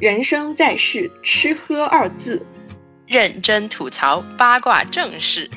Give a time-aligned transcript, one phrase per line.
[0.00, 2.46] 人生在世，吃喝二字，
[3.04, 5.50] 认真吐槽八卦正事，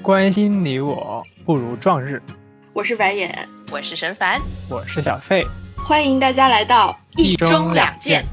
[0.00, 2.22] 关心你我不如撞日。
[2.72, 8.24] 我是白眼，我是神凡，我是小费，欢迎大家来到一中两见。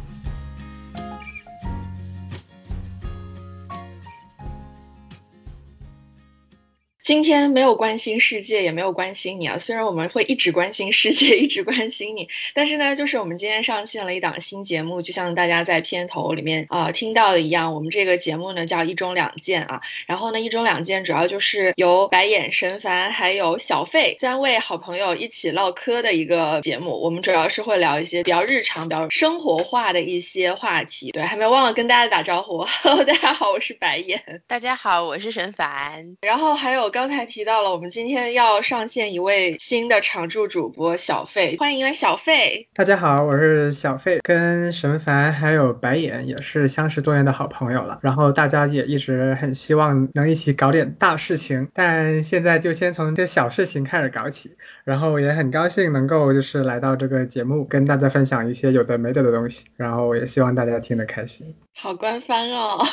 [7.09, 9.57] 今天没有关心世界，也没有关心你啊。
[9.57, 19.81] 虽然我们会一直关心世界， 一直关心你，但是呢，就是我们今天上线了一档新节目，就像大家在片头里面啊听到的一样，我们这个节目呢叫一中两见啊。
[20.05, 27.01] 然后呢，一中两见主要就是由白眼神凡还有小费三位好朋友一起唠嗑的一个节目。
[27.01, 31.09] 我们主要是会聊一些比较日常、比较生活化的一些话题。
[31.09, 34.43] 对，还没忘了跟大家打招呼， Hello，大家好，我是白眼。
[34.45, 36.15] 大家好，我是神凡。
[36.21, 36.98] 然后还有刚。
[36.99, 42.67] 刚才提到了，我们今天要上线一位新的常驻主播小费，欢迎小费。
[42.73, 47.99] 大家好，我是小费，跟神凡还有白眼也是相识多年的好朋友了。
[48.01, 54.57] 然后大家也一直很希望能一起搞点大事情，但现在就先从这小事情开始搞起。
[54.89, 59.65] 然后也很高兴能够就是来到这个节目，跟大家分享一些有的没的的东西。
[59.77, 61.53] 然后也希望大家听得开心。
[61.79, 62.83] 好官方哦。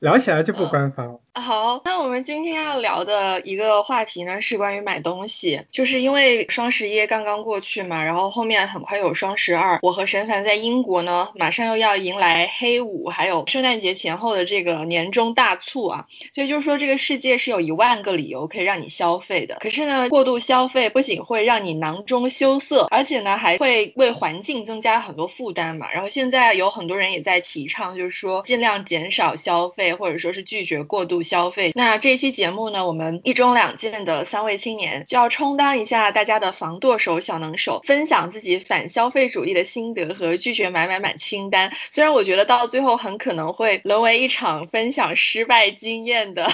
[0.00, 1.18] 聊起来就不官方。
[1.34, 5.62] 好，那我们今天要聊的一个话题呢，是关于买东西。
[5.70, 9.78] 就是因为双十一刚刚过去嘛，然后后面很快有双十二。
[9.82, 16.06] 我和神凡在英国呢，马上又要迎来黑五，还有圣诞节前后的这个年终大促啊。
[16.32, 19.57] 所以就是说，这个世界是有一万个理由可以让你消费的。
[19.60, 25.90] 可是呢，过度消费不仅会让你囊中羞涩，而且呢，还会为环境增加很多负担嘛。
[25.92, 29.88] 然后现在有很多人也在提倡，就是说尽量减少消费。
[29.98, 31.72] 或者说是拒绝过度消费。
[31.74, 41.72] 那这期节目呢，我们一中两件的三位青年就要充当一下大家的防剁手小能手，分享自己反消费主义的心得和拒绝买买买清单。
[41.90, 46.48] 虽然我觉得到最后很可能会沦为一场分享失败经验的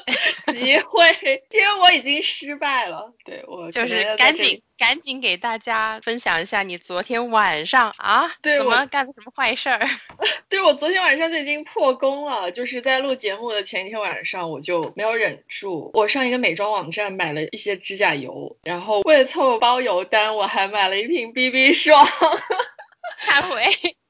[0.52, 3.12] 机会，因为我已经失败了。
[3.24, 4.62] 对我就是赶紧。
[4.80, 9.86] 赶紧给大家分享一下你昨天晚上啊，怎么干了什么坏事儿？
[10.48, 22.06] 对我昨天晚上就已经破功了，就是在录节目的前一天晚上，我就没有忍住，我上一个美妆网站买了一些指甲油，然后为了凑包邮单，我还买了一瓶 BB 霜。
[23.20, 23.62] 忏悔，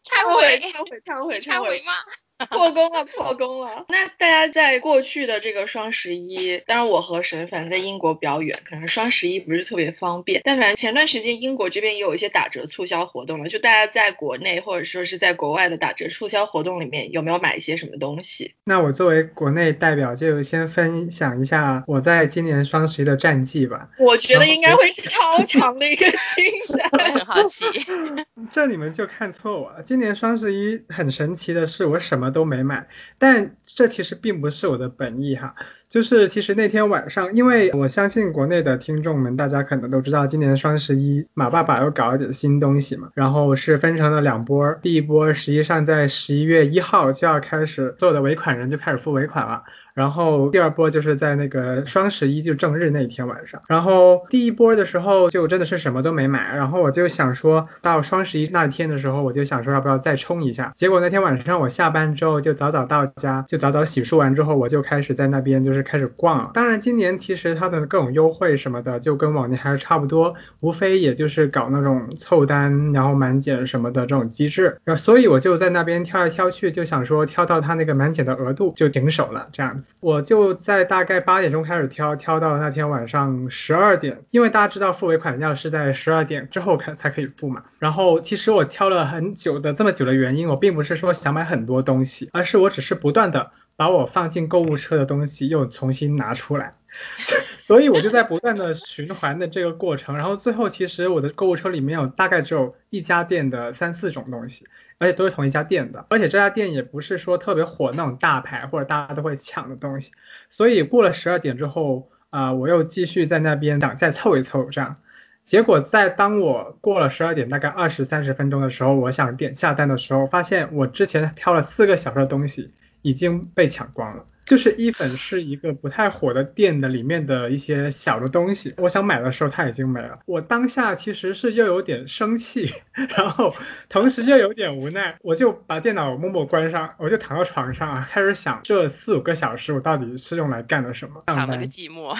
[0.04, 1.94] 忏悔，忏悔，忏悔，忏悔吗？
[2.48, 3.84] 破功了，破功了。
[3.88, 10.40] 那大家在过去的这个双十一，当然我和沈凡在英国比较远，可能双十一不是特别方便。
[10.44, 18.54] 但反正前段时间英国这边也有一些打折促销活动了，就大家在国内或者说是在国外的打折促销活动里面，有没有买一些什么东西？
[18.64, 23.90] 那我作为国内代表，就先分享一下我在今年双十一的战绩吧。
[23.98, 27.64] 我觉得应该会是超长的一个清单，很好奇。
[28.50, 29.82] 这你们就看错我了。
[29.82, 32.29] 今年双十一很神奇的是，我什么。
[32.30, 35.54] 都没买，但这其实并不是我的本意哈。
[35.90, 43.08] 就是其实那天晚上，因为我相信国内的听众们，大家可能都知道，今年双十一马爸爸又搞了点新东西嘛。
[43.14, 49.64] 然后是分成了两波，第一波实际上在十一月一号就要开始，所有的尾款人就开始付尾款了。
[49.92, 66.50] 然后第二波就是在那个双十一就正日那天晚上，然后第一波的时候就真的是什么都没买，然后我就想说到双十一那天的时候，我就想说要不要再冲一下，结果那天晚上我下班之后就早早到家，就早早洗漱完之后，我就开始在那边就是开始逛。
[66.54, 79.94] 当然今年其实它的各种优惠什么的就跟往年还是差不多，无非也就是搞那种凑单然后满减什么的这种机制，然后所以我就在那边挑来挑去，就想说挑到它那个满减的额度就顶手了这样子。
[80.00, 87.62] 我就在大概八点钟开始挑，挑到了那天晚上十二点，因为大家知道付尾款要是在十二点之后开才可以付嘛。
[87.78, 96.74] 然后其实我挑了很久的这么久的原因，我并不是说想买很多东西，而是我只是不断的把我放进购物车的东西又重新拿出来，
[97.56, 104.66] 所以我就在不断的循环的这个过程，然后最后其实我的购物车里面有大概只有一家店的三四种东西。
[104.98, 110.12] 而且都是同一家店的，而且这家店也不是说特别火那种大牌或者大家都会抢的东西，
[110.50, 114.98] 所以过了十二点之后，啊，我又继续在那边想再凑一凑这样，
[115.42, 124.26] 结果在当我过了十二点大概二十三十分钟的时候，我想点下单的时候，发现我之前挑了四个小时的东西已经被抢光了。
[124.46, 130.18] 就是一粉是一个不太火的店的里面的一些小的东西，我想买的时候它已经没了。
[130.26, 132.68] 我当下其实是又有点生气，
[133.16, 133.54] 然后
[133.88, 141.22] 同时又有点无奈，我就把电脑默默关上，我就躺到床上啊，开始想这四五个小时我到底是用来干了什么？
[141.26, 142.18] 躺了个寂寞。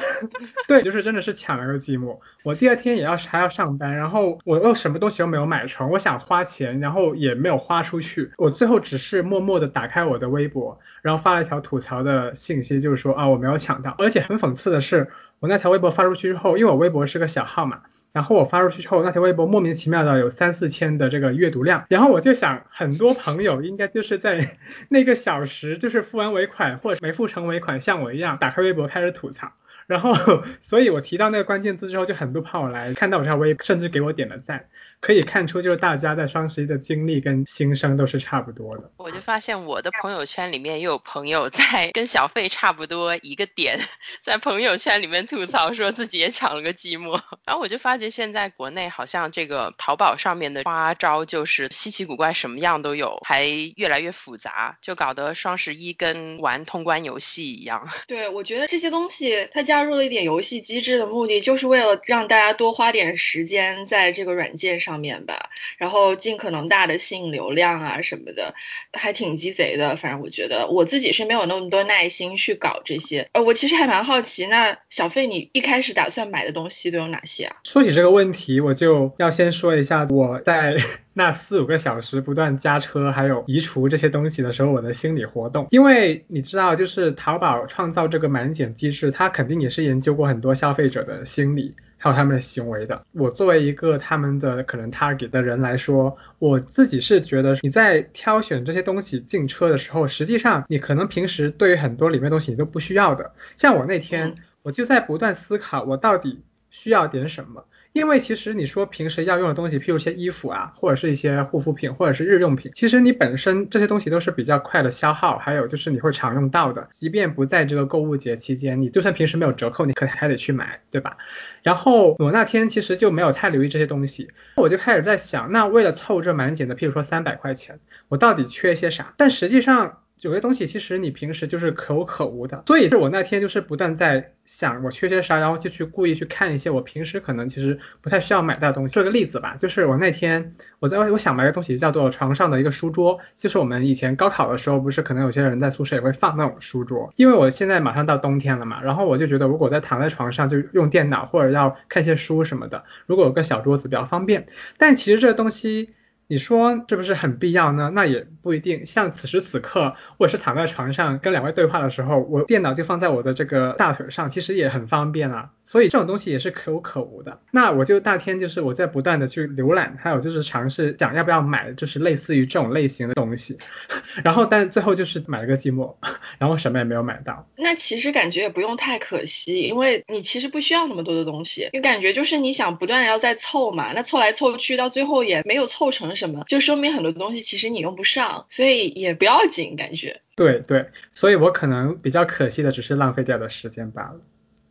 [0.68, 2.18] 对，就是真的是抢了个寂寞。
[2.42, 8.32] 我第二天也要还要上班，然后我又什么东西都没有买成，我想花钱，然后也没有花出去。
[8.36, 13.94] 我最后只是默默的打开我的微博，然后发了一条吐槽的信息，就是说啊我没有抢到。
[13.98, 15.08] 而且很讽刺的是，
[15.40, 17.80] 我那条微博发出去之后，因为我微博是个小号嘛。
[18.10, 24.56] 然后我发出去之后，那条微博莫名其妙的有三四千的这个阅读量，然后我就想，很多朋友应该就是在
[24.88, 29.52] 那个小时，就是付完尾款或者没付成尾款，像我一样打开微博开始吐槽。
[29.88, 30.12] 然后，
[30.60, 34.68] 所以我提到那个关键字之后，就很多朋友来看到我这条微，甚至给我点了赞。
[35.00, 38.90] 可以看出，就是大家在双十一的经历跟心声都是差不多的。
[38.96, 43.78] 我就发现我的朋友圈里面也有朋友在 跟小费差不多一个点，
[44.20, 47.20] 在朋友圈里面吐槽说自己也抢了个寂寞。
[47.46, 53.46] 然后我就发觉现在国内好像这个淘宝上面的花招就是稀奇古怪，什么样都有，还
[53.76, 57.88] 越来越复杂，就搞得双十一跟玩通关游戏一样。
[58.08, 64.87] 对，我觉得这些东西它加入了一点游戏机制的目的，就是为了让大家多花点时间在这个软件上。
[64.88, 68.54] 上面吧，然后尽可能大的吸引流量啊什么的，
[68.94, 69.96] 还挺鸡贼的。
[69.96, 73.28] 反正我觉得我自己是没有那么多耐心去搞这些。
[73.34, 77.56] 呃，我其实还蛮好奇，那小费你一开始打算买的东西都有哪些啊？
[77.64, 80.78] 说起这个问题，我就要先说一下我在
[81.12, 85.66] 那四五个小时不断加车还有移除这些东西的时候，我的心理活动。
[85.70, 91.74] 因为你知道，就是淘宝创造这个满减机制，它肯定也是研究过很多消费者的心理。
[91.98, 93.04] 还有他们的行为的。
[93.12, 103.32] 我作为一个他们的可能 target 的人来说，我自己是觉得你在挑选这些东西进车的时候，实际上你可能平时对于很多里面东西你都不需要的。
[103.56, 107.64] 像我那天，我就在不断思考，我到底需要点什么。
[107.98, 121.16] 因为其实你说平时要用的东西，譬如一些衣服啊，或者是一些护肤品，或者是日用品，其实你本身这些东西都是比较快的消耗，还有就是你会常用到的，即便不在这个购物节期间，你就算平时没有折扣，你可能还得去买，对吧？
[121.62, 129.12] 然后我那天其实就没有太留意这些东西，我就开始在想，那为了凑这满减的，譬如说三百块钱，我到底缺一些啥？
[129.16, 129.98] 但实际上。
[130.20, 138.92] 有些东西其实你平时就是可有可无的，所以是我那天就是不断在想我缺些啥，然后就去故意去看一些我平时可能其实不太需要买到的东西。
[138.92, 155.90] 说个例子吧，就是我那天我在我想买个东西叫做床上的一个书桌，就是我们以前高考的时候不是可能有些人在宿舍也会放那种书桌，因为我现在马上到冬天了嘛，然后我就觉得如果在躺在床上就用电脑或者要看一些书什么的，如果有个小桌子比较方便，但其实这个东西。
[156.30, 157.90] 你说这不是很必要呢？
[157.94, 158.84] 那也不一定。
[158.84, 165.52] 像此时此刻，我是躺在床上跟两位对话的时候，我电脑就放在我的这个大腿上，其实也很方便啊。
[165.68, 167.42] 所以这种东西也是可有可无的。
[167.50, 173.58] 那我就那天就是我在不断的去浏览，还有就是尝试想要不要买，就是类似于这种类型的东西。
[174.24, 175.96] 然后，但最后就是买了个寂寞，
[176.40, 177.46] 然后什么也没有买到。
[177.54, 190.22] 那其实感觉也不用太可惜，因为你其实不需要那么多的东西，就感觉就是你想不断要再凑嘛，那凑来凑去，到最后也没有凑成什么，就说明很多东西其实你用不上，所以也不要紧，感觉。
[190.34, 194.20] 对对，所以我可能比较可惜的只是浪费掉的时间罢了。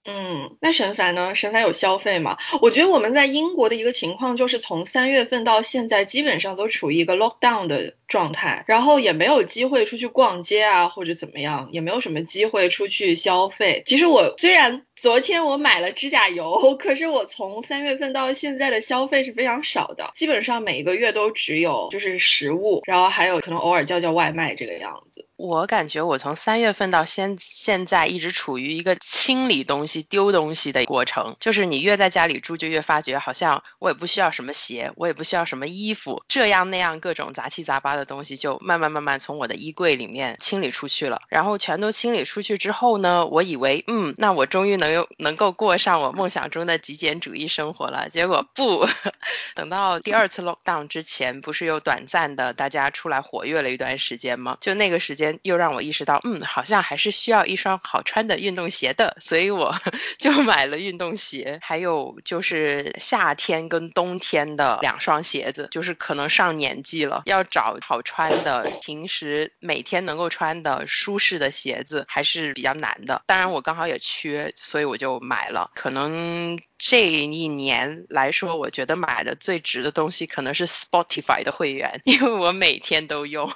[0.10, 1.36] 嗯，那神凡呢？
[1.36, 2.38] 神凡有消费吗？
[2.62, 13.84] 我觉得我们在英国的一个情况就是从三月份到现在，基本上都处于一个 lockdown 的状态，然后也没有机会出去逛街啊，或者怎么样，也没有什么机会出去消费。
[13.86, 25.26] 其实我虽然昨天我买了指甲油， 可是我从三月份到现在的消费是非常少的，基本上每一个月都只有就是食物，然后还有可能偶尔叫叫外卖这个样子。
[25.36, 31.36] 我感觉我从三月份到现现在一直处于一个清理东西、丢东西的过程。
[31.40, 41.22] 就是你越在家里住，就越发觉好像我也不需要什么鞋，我也不需要什么衣服，这样那样各种杂七杂八的东西就慢慢慢慢从我的衣柜里面清理出去了。
[41.28, 48.10] 然后全都清理出去之后呢，我以为嗯，那我终于能有能够过上我梦想中的极简主义生活了。
[48.10, 48.88] 结果不，
[49.56, 54.58] 等到第二次 lockdown 之前，不是又短暂的大家出来活跃了一段时间吗？
[54.62, 55.40] 就那个时间。
[55.44, 59.76] 又让我意识到，嗯，好像还是需要一双好穿的运动鞋的，所以我
[60.20, 73.22] 就买了运动鞋，还有就是夏天跟冬天的两双鞋子，就是可能上年纪了，要找好穿的，平时每天能够穿的舒适的鞋子还是比较难的。
[73.26, 75.72] 当然我刚好也缺，所以我就买了。
[75.74, 83.50] 可能这一年来说，我觉得买的最值的东西可能是 Spotify 的会员， 因为我每天都用，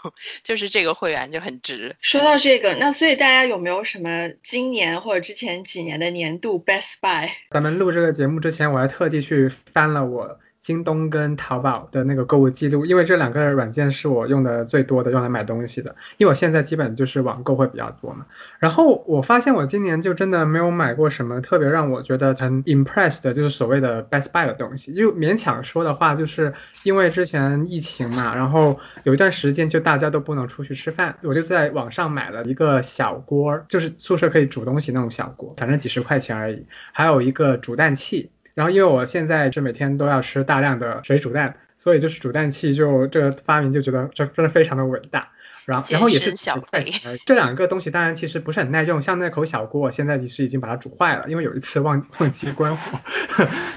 [0.43, 1.97] 就是这个会员就很值。
[1.99, 7.29] 说到这个，那所以大家有没有什么今年或者之前几年的年度 best buy？
[7.49, 15.95] 咱们录这个节目之前，我还特地去翻了我京东跟淘宝的那个购物记录，因为这两个软件是我用的最多的，用来买东西的。
[16.17, 18.27] 因为我现在基本就是网购会比较多嘛。
[18.59, 24.93] 然后我发现我今年就真的没有买过什么特别让我觉得很 impressed 的，就是所谓的 best buy 的东西。
[24.93, 26.53] 就勉强说的话，就是
[26.83, 36.67] 因为之前疫情嘛，然后有一段时间就大家都不能出去吃饭，我就在网上买了一个小锅，就是宿舍可以煮东西那种小锅，反正几十块钱而已。
[36.91, 38.29] 还有一个煮蛋器。
[38.53, 45.29] 然后因为我现在是每天都要吃大量的水煮蛋，所以就是煮蛋器就这个发明就觉得这真的非常的伟大。
[45.65, 46.91] 然后然后也是小费，
[47.25, 52.99] 这两个东西当然其实不是很耐用，像那口小锅，我现在其实已经把它煮坏了，因为有一次忘 忘记关火，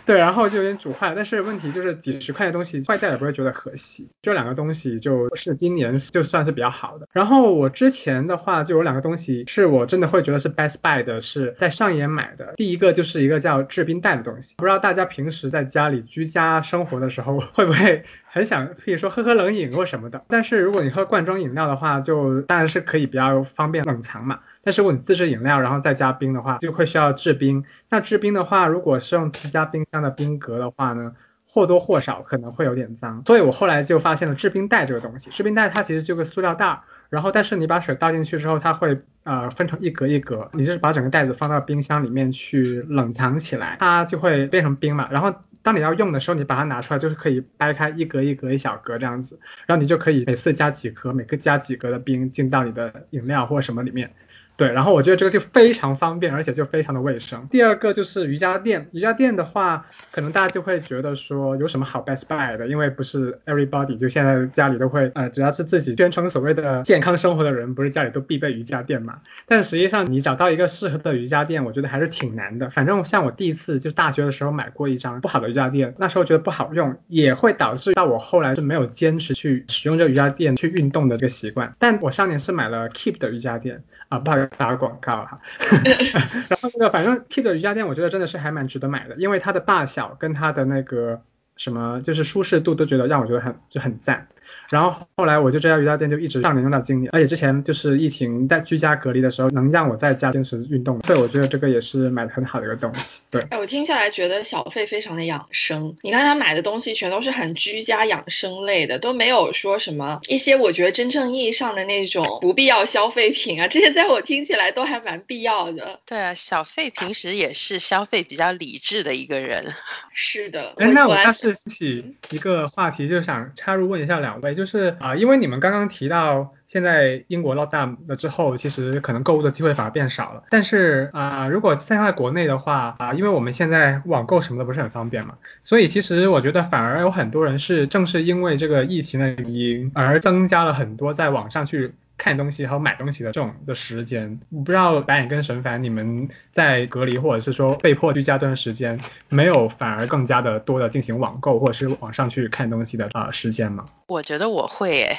[0.06, 1.14] 对，然后就有点煮坏了。
[1.14, 7.08] 但是问题就是几十块的东西坏掉也不会觉得可惜，这两个东西就是今年就算是比较好的。
[7.12, 12.54] 然后我之前的话就有两个东西是我真的会觉得是 best buy 的，是在上野买的。
[12.56, 18.04] 第一个就是一个叫制冰袋的东西，不知道大家平时在家里居家生活的时候会不会？
[18.34, 24.38] 很想可以说喝喝冷饮或什么的，但是如果你喝罐装饮料的的话，就当然是可以比较方便冷藏嘛。
[24.62, 27.64] 但是如果你自制饮料然后再加冰的话，就会需要制冰。
[27.90, 31.12] 那制冰的话，如果是用自家冰箱的冰格的话呢，
[31.46, 33.22] 或多或少可能会有点脏。
[33.26, 35.28] 所以我后来就发现了制冰袋这个东西。
[35.30, 45.08] 制冰袋它其实就个塑料袋，然后但是你把水倒进去之后，它会呃分成一格一格，你就是把整个袋子放到冰箱里面去冷藏起来，它就会变成冰嘛。
[45.10, 45.34] 然后
[45.64, 54.14] 当你要用的时候，你把它拿出来，就是可以掰开一格一格一小格这样子，然后你就可以每次加几颗，每个加几格的冰进到你的饮料或什么里面。
[54.56, 57.48] 对，然后我觉得这个就非常方便，而且就非常的卫生。
[57.50, 69.18] 第二个就是瑜伽垫，瑜伽垫的话，可能大家就会觉得说有什么好 best buy 的，因为不是 everybody 就现在家里都会，呃，只要是自己宣称所谓的健康生活的人，不是家里都必备瑜伽垫嘛。
[69.46, 72.70] 但实际上你找到一个适合的瑜伽垫，我觉得还是挺难的。
[72.70, 81.74] 反正像我第一次就大学的时候买过一张不好的瑜伽垫，那时候觉得不好用，也会导致到我后来是没有坚持去使用这个瑜伽垫去运动的这个习惯。
[81.80, 83.82] 但我上年是买了 Keep 的瑜伽垫。
[84.10, 85.40] 啊，不好打广告哈。
[86.48, 91.22] 然后那个，反正 Keep 瑜伽垫，我觉得真的是还蛮值得买的，因为它的大小跟它的那个
[91.56, 94.28] 什么，就是舒适度都觉得让我觉得很就很赞。
[94.70, 103.20] 然后后来我就这家瑜伽垫就一直上年用到今年，而且之前就是疫情在居家隔离的时候，能让我在家坚持运动，所以我觉得这个也是买的很好的一个东西。
[103.30, 105.96] 对，哎，我听下来觉得小费非常的养生。
[106.02, 116.00] 你看他买的东西全都是很居家养生类的，都没有说什么一些我觉得真正意义上的那种不必要消费品啊，这些在我听起来都还蛮必要的。
[116.06, 119.72] 对啊，小费平时也是消费比较理智的一个人。
[120.12, 120.74] 是的。
[120.76, 130.44] 哎，那我倒是起一个话题，就想插入问一下两位，就就是啊，因为你们刚刚提到现在英国 lock down 了之后，其实可能购物的机会反而变少了。
[130.48, 141.92] 但是啊，如果现在国内的话啊，因为我们现在网购什么的不是很方便嘛，所以其实我觉得反而有很多人是正是因为这个疫情的原因而增加了很多在网上去。
[142.16, 153.86] 看东西和买东西的这种的时间，我不知道白眼跟神凡，你们在隔离或者是说被迫居家这段时间，没有反而更加的多的进行网购或者是网上去看东西的啊时间吗？
[154.06, 155.18] 我觉得我会诶，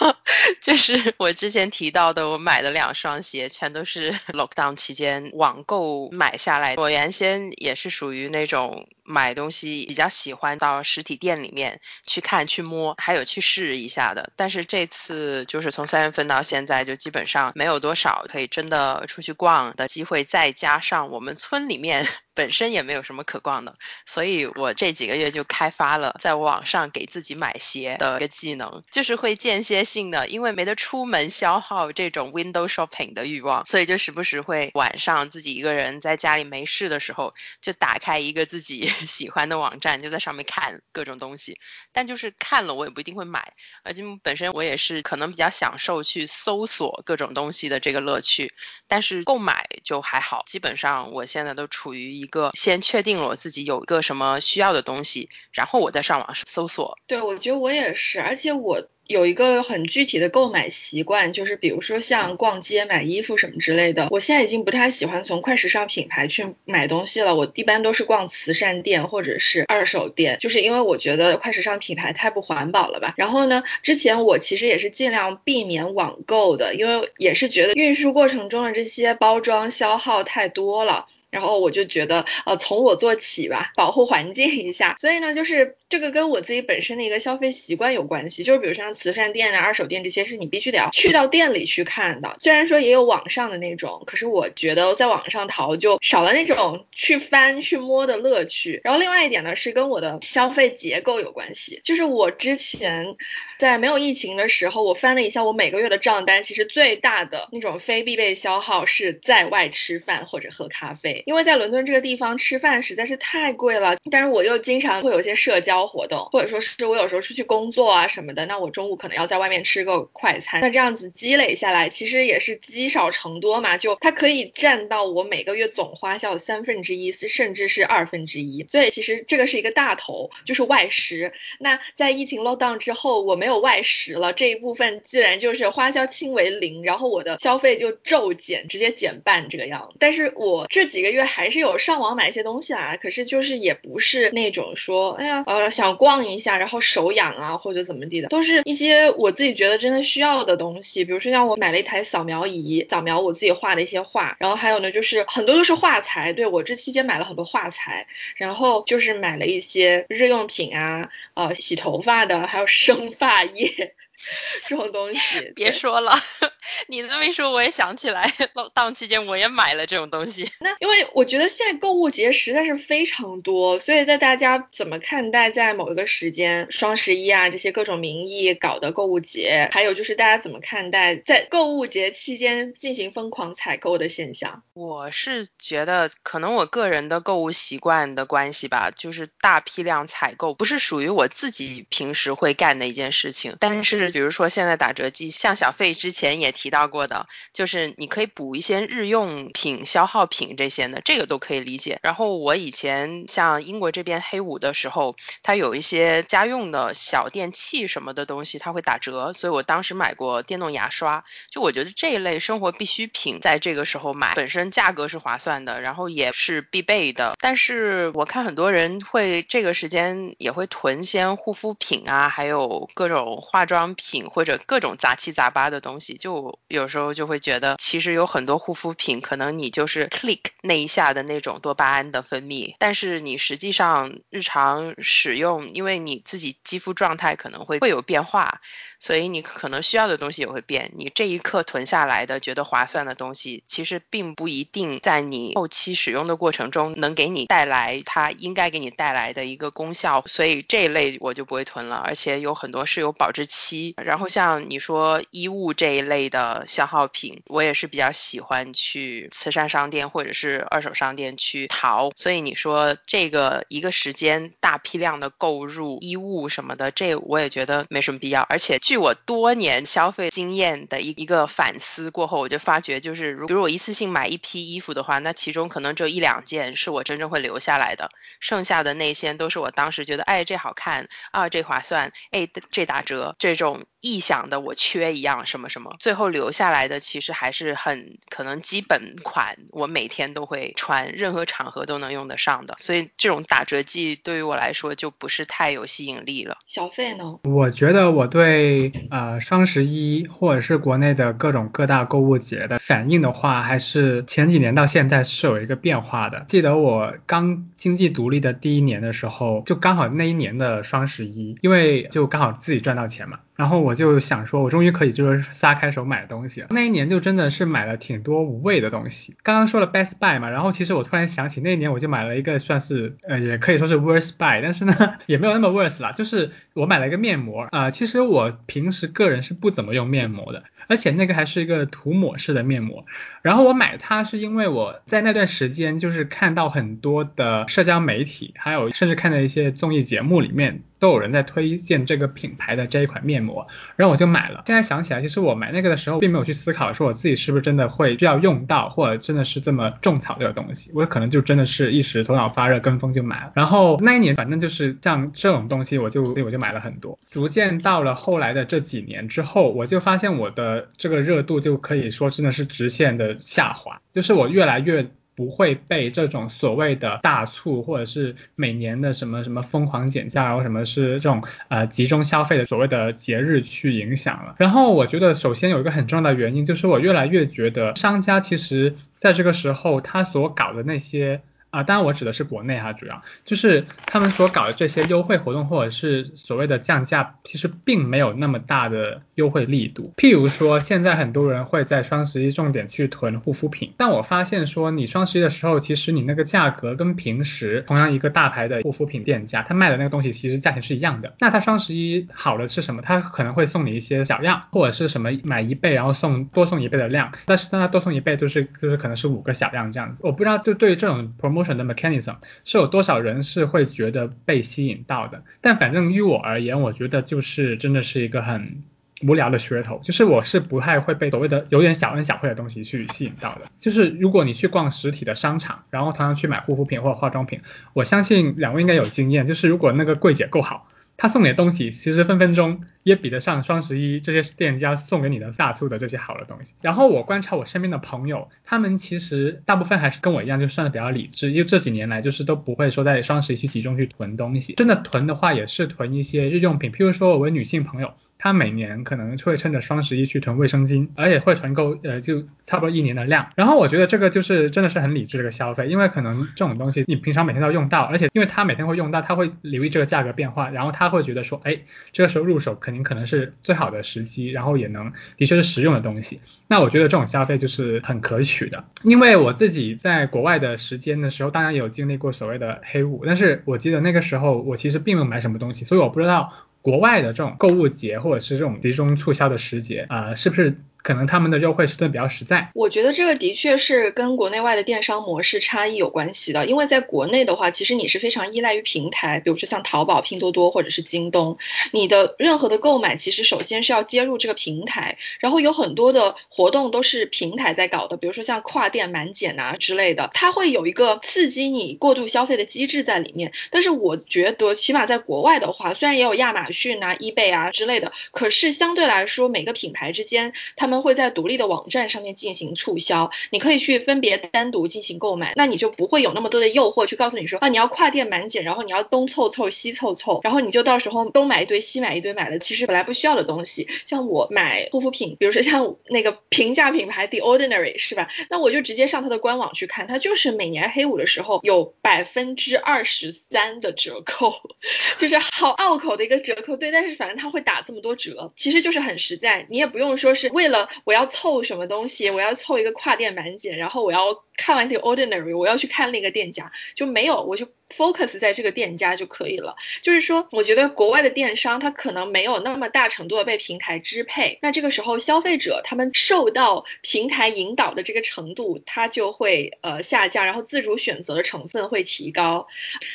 [0.62, 6.76] 就是我之前提到的，我买的两双鞋全都是 lockdown 期间网购买下来。
[6.76, 14.32] 我原先也是属于那种买东西比较喜欢到实体店里面去看去摸，还有去试一下的。
[14.36, 16.30] 但是这次就是从三月份。
[16.30, 22.06] 到现在就基本上没有多少可以真的出去逛的机会，再加上我们村里面。
[22.34, 41.58] 本身也没有什么可逛的，所以我这几个月就开发了在网上给自己买鞋的一个技能，就是会间歇性的，因为没得出门消耗这种 window shopping 的欲望，所以就时不时会晚上自己一个人在家里没事的时候，就打开一个自己 喜欢的网站，就在上面看各种东西。
[41.92, 48.52] 但就是看了我也不一定会买，而且本身我也是可能比较享受去搜索各种东西的这个乐趣，
[48.86, 52.30] 但是购买就还好，基本上我现在都处于一。
[52.30, 56.96] 个先确定了我自己有一个什么需要的东西，然后我再上网搜索。
[57.08, 73.14] 对，我觉得我也是，而且我有一个很具体的购买习惯，就是比如说像逛街买衣服什么之类的，我现在已经不太喜欢从快时尚品牌去买东西了，我一般都是逛慈善店或者是二手店，就是因为我觉得快时尚品牌太不环保了吧。
[73.16, 81.06] 然后呢，之前我其实也是尽量避免网购的，因为也是觉得运输过程中的这些包装消耗太多了。
[81.30, 84.96] 然后我就觉得，呃，从我做起吧，保护环境一下。
[84.98, 88.42] 所以呢，就是这个跟我自己本身的一个消费习惯有关系。
[88.42, 92.36] 就是比如像慈善店啊、二手店这些，是你必须得要去到店里去看的。
[92.40, 98.80] 虽然说也有网上的那种，可是我觉得在网上淘就少了那种去翻去摸的乐趣。
[98.82, 101.80] 然后另外一点呢，是跟我的消费结构有关系。
[101.84, 103.16] 就是我之前
[103.60, 111.22] 在没有疫情的时候，我翻了一下我每个月的账单，其实最大的那种非必备消耗是在外吃饭或者喝咖啡。
[111.26, 131.34] 因为在伦敦这个地方吃饭实在是太贵了，但是我又经常会有一些社交活动，或者说是我有时候出去工作啊什么的，那我中午可能要在外面吃个快餐，那这样子积累下来，其实也是积少成多嘛，就它可以占到我每个月总花销的三分之一，甚至是二分之一，所以其实这个是一个大头，就是外食。
[131.58, 139.92] 那在疫情 lock down 之后，我没有有外食了，这一部分自然就是花销轻为零，然后我的消费就骤减，直接减半这个样。
[139.98, 141.10] 但是我这几个。
[141.10, 151.04] 月还是有上网买一些东西啊，可是就是也不是那种说，哎呀，呃，想逛一下，然后手痒啊或者怎么地的，都是一些我自己觉得真的需要的东西。
[151.04, 163.94] 比如说像我买了一台扫描仪，扫描我自己画的一些画，然后还有呢就是很多都是画材，对我这期间买了很多画材，然后就是买了一些日用品啊，呃，洗头发的，还有生发液。
[164.68, 166.12] 这种东西别说了，
[166.88, 168.32] 你这么一说，我也想起来，
[168.74, 170.50] 档期间我也买了这种东西。
[170.60, 184.62] 那因为我觉得现在购物节实在是非常多，所以在大家怎么看待在某一个时间，双十一啊这些各种名义搞的购物节，还有就是大家怎么看待在购物节期间进行疯狂采购的现象？
[184.74, 194.09] 我是觉得可能我个人的购物习惯的关系吧，就是大批量采购不是属于我自己平时会干的一件事情，但是。
[194.10, 201.98] 比如说现在打折季，像小费之前也提到过的，就是你可以补一些日用品、消耗品这些的，这个都可以理解。
[202.02, 211.24] 然后我以前像英国这边黑五的时候，它有一些家用的小电器什么的东西，它会打折，所以我当时买过电动牙刷。
[211.50, 217.36] 就我觉得这一类生活必需品在这个时候买，本身价格是划算的，然后也是必备的。
[217.40, 223.94] 但是我看很多人会这个时间也会囤些护肤品啊，还有各种化妆。
[224.00, 238.60] 品或者各种杂七杂八的东西，就有时候就会觉得，其实有很多护肤品，可能你就是 click 那一下的那种多巴胺的分泌，但是你实际上日常使用，因为你自己肌肤状态可能会会有变化。
[239.00, 253.94] 所以你可能需要的东西也会变，你这一刻囤下来的觉得划算的东西，其实并不一定在你后期使用的过程中能给你带来它应该给你带来的一个功效，所以这一类我就不会囤了，而且有很多是有保质期。
[253.96, 262.12] 然后像你说衣物这一类的消耗品，我也是比较喜欢去慈善商店或者是二手商店去淘。
[262.16, 268.78] 所以你说这个一个时间大批量的购入衣物什么的，这我也觉得没什么必要，而且。
[268.90, 283.84] 据我多年消费经验的一一个反思过后，我就发觉，就是如比如我一次性买一批衣服的话，那其中可能只有一两件是我真正会留下来的，剩下的那些都是我当时觉得，哎，这好看啊，这划算，哎，这打折，这种。
[284.00, 292.76] 臆想的我缺一样什么什么，最后留下来的其实还是很可能基本款，我每天都会穿，任何场合都能用得上的。
[292.78, 296.56] 所以这种打折季对于我来说就不是太有吸引力了。
[296.66, 297.40] 小费呢？
[297.44, 298.79] 我觉得我对
[299.10, 306.44] 呃双十一或者是国内的各种各大购物节的反应的话，还是前几年到现在是有一个变化的。
[306.48, 313.38] 记得我刚经济独立的第一年的时候，就刚好那一年的双十一，因为就刚好自己赚到钱嘛。
[313.56, 316.66] 然后我就想说，我终于可以就是撒开手买东西了。
[316.70, 319.34] 那一年就真的是买了挺多无谓的东西。
[319.42, 324.94] 刚刚说了 best buy 嘛，然后其实我突然想起那一年我就买了一个算是呃也可以说是 worst buy，但是呢
[325.26, 327.90] 也没有那么 worst 啦，就是我买了一个面膜啊。
[327.90, 333.06] 其实我平时个人是不怎么用面膜的，而且那个还是一个涂抹式的面膜。
[333.42, 340.82] 然后我买它是因为我在那段时间就是看到很多的社交媒体，还有甚至看到一些综艺节目里面。
[341.00, 344.62] 都有人在推荐这个品牌的这一款面膜，然后我就买了。
[344.66, 350.90] 现在想起来，其实我买那个的时候，并没有去思考说我自己是不是真的会需要用到，或者真的是这么种草这个东西。
[350.94, 353.52] 我可能就真的是一时头脑发热，跟风就买了。
[353.54, 357.18] 然后那一年，反正就是像这种东西，我就我就买了很多。
[357.30, 365.10] 逐渐到了后来的这几年之后，我就发现我的这个热度就可以说真的是直线的下滑，就是我越来越。
[365.40, 374.56] 不会被这种所谓的大促或者是每年的什么什么疯狂减价，然后什么是这种呃集中消费的所谓的节日去影响了。
[374.58, 381.40] 然后我觉得首先有一个很重要的原因就是我越来越觉得商家其实在这个时候他所搞的那些。
[381.70, 390.12] 啊，当然我指的是国内哈，主要就是他们所搞的这些优惠活动或者是所谓的降价，其实并没有那么大的优惠力度。
[390.16, 401.34] 譬如说，现在很多人会在双十一重点去囤护肤品，但我发现说，你双十一的时候，其实你那个价格跟平时同样一个大牌的护肤品店家，他卖的那个东西其实价钱是一样的。
[401.38, 403.00] 那他双十一好的是什么？
[403.00, 410.20] 他可能会送你一些小样，或者是什么买一倍然后送多送一倍的量，但是当他多送一倍就是就是可能是五个小样这样子。
[410.24, 411.59] 我不知道就对于这种 promo。
[411.62, 415.42] Motion 的 mechanism 是有多少人是会觉得被吸引到的？
[415.60, 418.82] 但反正于我而言，我觉得就是真的是一个很
[419.22, 423.62] 无聊的噱头，就是我是不太会被所谓的有点小恩小惠的东西去吸引到的。
[423.78, 427.60] 就是如果你去逛实体的商场，然后同样去买护肤品或者化妆品，
[427.92, 430.88] 我相信两位应该有经验，就是如果那个柜姐够好。
[431.20, 436.72] 他送你的东西，其实分分钟也比得上双十一这些店家送给你的大促的这些好的东西。
[436.80, 444.72] 然后我观察我身边的朋友，他们其实大部分还是跟我一样，就算的比较理智，因为这几年来就是都不会说在双十一去集中去囤东西。
[444.72, 448.14] 真的囤的话，也是囤一些日用品，譬如说我为女性朋友。
[448.42, 453.50] 他每年可能会趁着双十一去囤卫生巾，而且会囤够呃就差不多一年的量。
[453.54, 461.80] 然后我觉得这个就是真的是很理智的一个消费，因为可能这种东西你平常每天都要用到，而且因为他每天会用到，他会留意这个价格变化，然后他会觉得说，哎，
[462.12, 466.40] 这个时候入手肯定可能是最好的时机，然后也能的确是实用的东西。
[466.66, 468.84] 那我觉得这种消费就是很可取的。
[469.02, 476.52] 因为我自己在国外的时间的时候，当然有经历过所谓的黑五，但是我记得那个时候我其实并没有买什么东西，所以我不知道。
[476.82, 480.78] 国外的这种购物节或者是这种集中促销的时节，啊，是不是？
[481.02, 486.66] 可能他们的优惠是的比较实在，我觉得这个的确是跟国内外的电商模式差异有关系的。
[486.66, 491.58] 因为在国内的话，其实你是非常依赖于平台，比如说像淘宝、拼多多或者是京东，
[491.92, 503.52] 你的任何的购买其实首先是要接入这个平台，然后有很多的活动都是平台在搞的，比如说像跨店满减啊之类的，它会有一个刺激你过度消费的机制在里面。
[503.70, 523.86] 但是我觉得，起码在国外的话，虽然也有亚马逊啊、eBay 啊之类的，可是相对来说，每个品牌之间它他们会在独立的网站上面进行促销，你可以去分别单独进行购买，那你就不会有那么多的诱惑去告诉你说啊，你要跨店满减，然后你要东凑凑西凑凑，然后你就到时候东买一堆西买一堆，买了其实本来不需要的东西。
[524.04, 528.26] 像我买护肤品，比如说像那个平价品牌 The Ordinary 是吧？
[528.50, 534.54] 那我就直接上它的官网去看，它就是每年黑五的时候有百分之二十三的折扣，
[535.18, 536.76] 就是好拗口的一个折扣。
[536.76, 540.79] 对，但是反正它会打这么多折，其实就是很实在，你也不用说是为了。
[541.04, 542.30] 我要凑什么东西？
[542.30, 547.66] 我要凑一个跨店满减，然后我要看完这个 ordinary，我要去看那个店家，就没有，我就。
[547.96, 549.76] Focus 在这个店家就可以了。
[550.02, 562.68] 就是说，我觉得国外的电商它可能没有那么大程度的被平台支配，那这个时候消费者他们受到平台引导的这个程度，它就会呃下降，然后自主选择的成分会提高。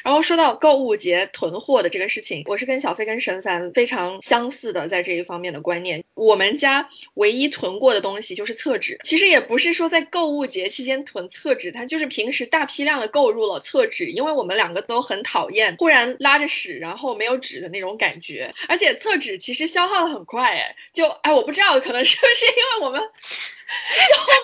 [0.03, 6.03] 然后说到购物节囤货的这个事情，我是跟小飞跟沈凡非常相似的在这一方面的观念。
[6.13, 14.64] 我们家唯一囤过的东西就是厕纸，其实也不是说在购物节期间囤厕纸，它就是平时大批量的购入了厕纸，因为我们俩。
[14.65, 23.01] 两个都很讨厌忽然拉着屎然后没有纸的那种感觉，而且厕纸其实消耗的很快哎，就哎我不知道可能是不是因为我们。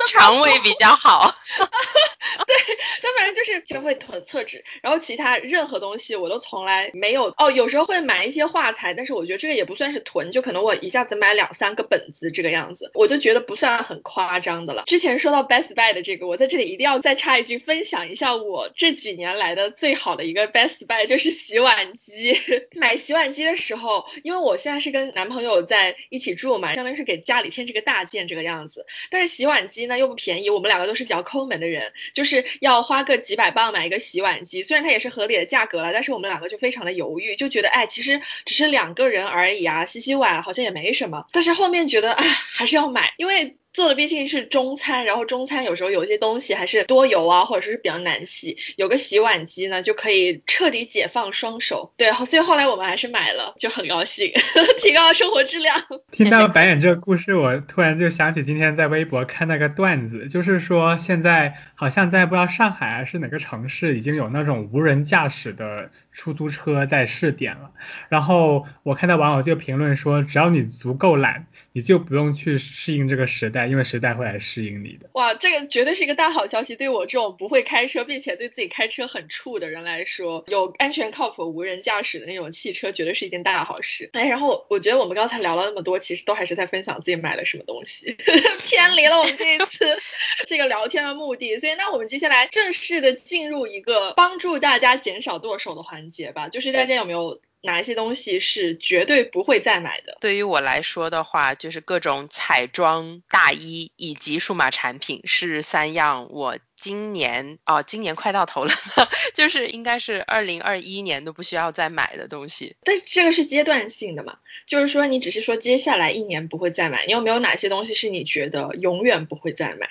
[0.08, 2.56] 肠胃比较好， 对，
[3.02, 14.84] 但反正就是就会囤厕纸，然后其他任何东西我都从来没有哦，有时候会买一些画材，但是我觉得这个也不算是囤，就可能我一下子买两三个本子这个样子，我就觉得不算很夸张的了。
[14.88, 22.38] 之前说到 Best Buy 的这个，我在这里一定要再插一句，分享一下我这几年来的最好的一个 Best Buy 就是洗碗机。
[22.76, 28.86] 买洗碗机的时候，因为我现在是跟男朋友在一起住嘛，相当于是给家里添这个大件这个样子。
[29.12, 43.58] 但是洗碗机呢又不便宜，我们两个都是比较抠门的人，就是要花个几百磅买一个洗碗机，虽然它也是合理的价格了，但是我们两个就非常的犹豫，就觉得哎，其实只是两个人而已啊，洗洗碗好像也没什么，但是后面觉得啊，还是要买，因为。
[43.74, 51.94] 做的毕竟是中餐，然后中餐有时候有些东西还是多油啊，或者说是比较难洗，有个洗碗机呢就可以彻底解放双手。
[51.98, 54.32] 对，所以后来我们还是买了，就很高兴，
[54.78, 55.86] 提高了生活质量。
[56.12, 67.72] 听到白眼这个故事，我突然就想起今天在微博看那个段子，就是说现在好像在不知道上海还是哪个城市已经有那种无人驾驶的出租车在试点了。
[68.10, 75.10] 然后我看到网友就评论说，只要你足够懒，你就不用去适应这个时代，因为时代会来适应你的。
[75.14, 84.10] 哇，这个绝对是一个大好消息，对我这种不会开车并且对自己开车很怵的人来说，有安全靠谱无人驾驶的那种汽车，绝对是一件大好事。
[84.14, 88.16] 哎，然后我觉得我们刚才聊了那么多，其实都还是在分享自己买了什么东西，
[88.66, 89.98] 偏离了我们这一次
[90.48, 91.58] 这个聊天的目的。
[91.58, 96.50] 所以，那我们接下来正式的进入一个帮助大家减少剁手的环节吧。
[96.50, 100.18] 就是大家有没有哪一些东西是绝对不会再买的？
[100.20, 108.74] 对于我来说的话，就是各种彩妆、大衣以及数码产品是三样我今年哦，今年快到头了，
[109.36, 112.76] 就是应该是二零二一年都不需要再买的东西。
[112.84, 114.40] 但这个是阶段性的嘛？
[114.66, 119.88] 就是说你只是说接下来一年不会再买，你有没有哪些东西是你觉得永远不会再买？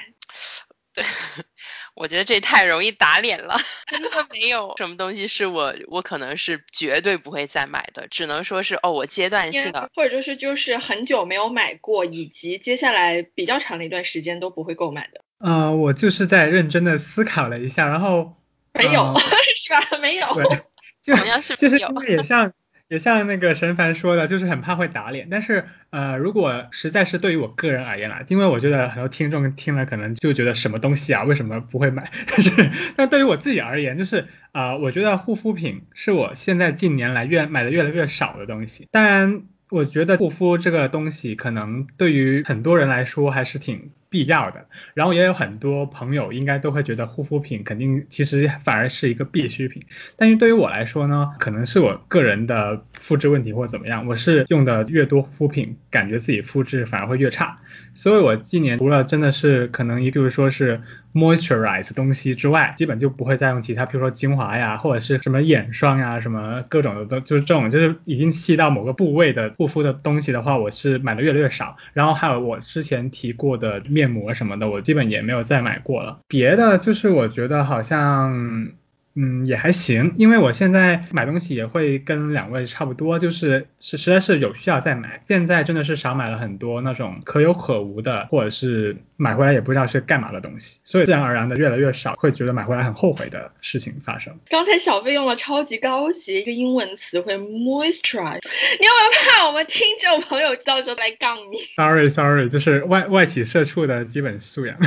[0.92, 1.04] 对，
[1.94, 3.56] 我觉得这太容易打脸了，
[3.88, 15.20] 真的没有什么东西是我我可能是绝对不会再买的，只能说是哦，我阶段性的，或者就是就是很久没有买过，以及接下来比较长的一段时间都不会购买的。
[15.38, 18.36] 呃，我就是在认真的思考了一下，然后
[18.72, 19.14] 没有
[19.56, 19.98] 是吧？
[20.00, 20.44] 没有，对，
[21.02, 22.52] 就好像是就是因为也像。
[22.90, 25.28] 也像那个神凡说的，就是很怕会打脸。
[25.30, 32.10] 但是，呃，如果实在是对于我个人而言啦，因为我觉得很多听众听了可能就觉得什么东西啊，为什么不会买？
[32.26, 38.88] 但 是，那对于我自己而言，就是啊，我觉得护肤品是我现在近年来越买的越来越少的东西。
[38.90, 43.90] 当然，我觉得护肤这个东西可能对于很多人来说还是挺。
[44.10, 49.84] 必要的，然后也有很多朋友应该都会觉得护肤品肯定其实反而是一个必需品，
[50.16, 57.60] 但是对于我来说呢，可能是我个人的肤质问题或怎么样，我是用的越多护肤品，感觉自己肤质反而会越差，
[57.94, 60.80] 所以我今年除了真的是可能，比如说是
[61.12, 73.82] moisturize 东西之外，基本就不会再用其他，比如说精华呀，或者是什么眼霜呀，什么各种的都就是这种就是已经细到某个部位的护肤的东西的话，我是买的越来越少，然后还有我之前提过的。
[73.90, 76.20] 面膜什么的，我基本也没有再买过了。
[76.28, 78.68] 别的就是我觉得好像。
[79.16, 85.24] 嗯，也还行，因为我现在买东西也会跟两位差不多，就是是实在是有需要再买。
[85.26, 94.38] 现在真的是少买了很多那种可有可无的，或者是买回来也不知道是干嘛的东西，所以自然而然的越来越少会觉得买回来很后悔的事情发生。
[94.48, 98.38] 刚才小贝用了超级高级一个英文词汇 moisturize，
[98.78, 104.76] 你有没有怕我们听众朋友到时候来杠你？Sorry Sorry，就是外外企社畜的基本素养。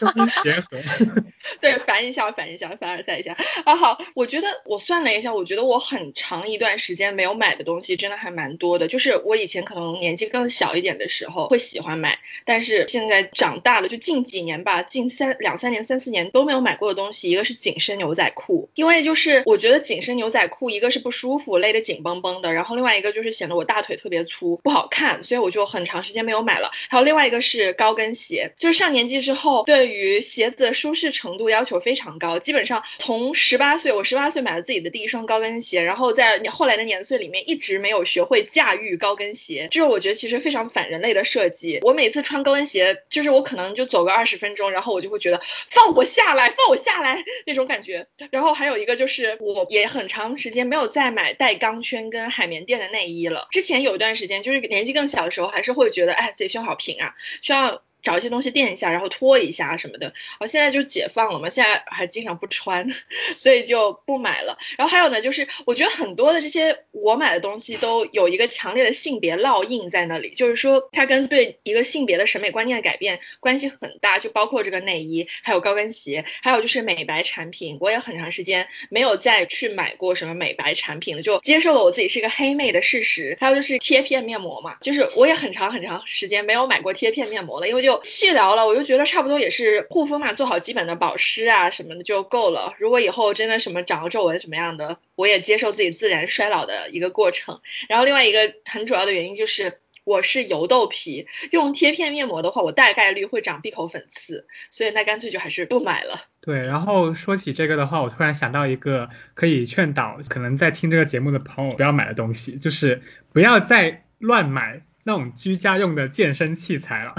[0.42, 0.78] 结合。
[1.60, 3.29] 对，烦一下，烦一下，凡尔赛一下
[3.64, 3.76] 啊！
[3.76, 8.88] 好，我觉得我算了一下，我觉得我很长一段时间没有买的东西，真的还蛮多的。
[8.88, 26.70] 就是我以前可能年纪更小一点的时候会喜欢买，但是现在长大了，就近几年吧，近三两三年、三四年都没有买过的东西，一个是紧身牛仔裤，因为就是我觉得紧身牛仔裤一个是不舒服，勒得紧绷绷的，然后另外一个就是显得我大腿特别粗，不好看，所以我就很长时间没有买了。
[26.88, 31.50] 还有另外一个是高跟鞋，就是上年纪之后，对于鞋子的舒适程度。
[31.50, 41.80] 要求非常高，基本上从从十八岁，我十八岁买了自己的第一双高跟鞋，然后在后来的年岁里面一直没有学会驾驭高跟鞋，这是我觉得其实非常反人类的设计。
[41.82, 48.06] 我每次穿高跟鞋，就是我可能就走个二十分钟，然后我就会觉得放我下来，放我下来那种感觉。
[48.30, 53.48] 然后还有一个就是我也很长时间没有再买带钢圈跟海绵垫的内衣了。
[53.50, 57.82] 之前有一段时间，就是年纪更小的时候，还是会觉得哎自己胸好平啊，需要。
[58.02, 60.12] 找一些东西垫一下，然后拖一下什么的。
[60.38, 62.88] 我现在就解放了嘛，现在还经常不穿，
[63.38, 64.58] 所以就不买了。
[64.78, 74.18] 然后还有呢，就是我觉得很多的这些我买的东西都有一个强烈的性别烙印在那里，就是说它跟对一个性别的审美观念的改变关系很大。
[74.18, 77.78] 就包括这个内衣，还有高跟鞋，还有就是美白产品。
[77.80, 83.36] 我也很长时间没有再去买过什么美白产品了，就接受了我自己是一个黑妹的事实。
[83.40, 87.89] 还有就是贴片面膜嘛，就是我也很长很长时间没有买过贴片面膜了，因为就。
[87.90, 92.74] 就细聊了，我就觉得差不多也是护肤嘛，做好基本的保湿啊什么的就够了。
[92.78, 97.60] 如果以后真的什么长了皱纹什么样的，我也接受自己自然衰老的一个过程。
[97.88, 106.26] 然后另外一个很主要的原因就是我是油痘皮，用贴片面膜的话，我大概率会长闭口粉刺，所以那干脆就还是不买了。
[106.40, 114.82] 对，然后说起这个的话，我突然想到一个可以劝导可能在听这个节目的朋友不要买的东西，就是不要再乱买。
[115.04, 117.14] 那种居家用的健身器材了，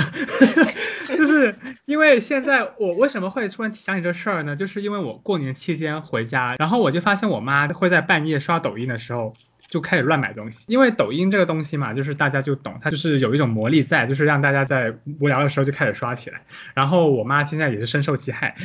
[1.16, 4.56] 就是因为现在我为什么会突然想起这事儿呢？
[4.56, 9.34] 就是因为我过年期间回家，然后我就发现我妈会在半夜刷抖音的时候。
[9.70, 16.42] 就开始乱买东西，因为抖音这个东西嘛，就是大家就懂，它就是有一种魔力在，就是让大家在无聊的时候就开始刷起来。
[16.74, 18.58] 然后我妈现在也是深受其害，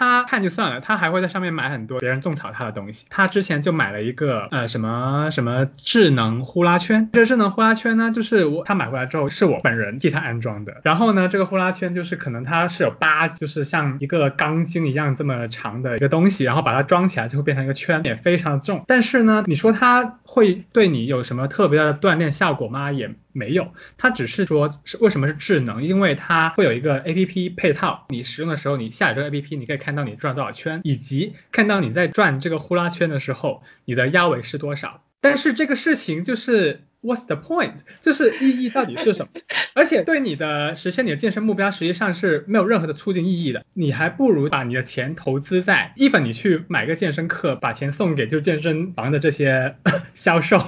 [0.00, 3.04] 他看就算了，他还会在上面买很多别人种草他的东西。
[3.10, 10.80] 他之前就买了一个呃什么什么智能呼啦圈，这个智能呼啦圈呢，就是我他买回来之后是我本人替他安装的。
[10.84, 18.82] 然后呢，这个呼啦圈就是可能它是有八，就是像一个钢筋一样这么长的一个东西，然后把它装起来就会变成一个圈，也非常重。
[18.86, 22.90] 但是呢，你说它会对你有什么特别的锻炼效果吗？
[22.90, 35.02] 也没有，它只是说是为什么是智能，因为它会有一个 A P P 配套，你使用的时候你下载这个 A P P，你可以看到你转多少圈，以及看到你在转这个呼啦圈的时候，你的压尾是多少。
[35.20, 37.76] 但是这个事情就是 What's the point？
[38.00, 39.40] 就是意义到底是什么？
[39.74, 43.64] 而且对你的实现你的健身目标，实际上是没有任何的促进意义的。
[43.72, 49.76] 你还不如把你的钱投资在，even 你去买个健身课，把钱送给就健身房的这些
[50.14, 50.62] 销售，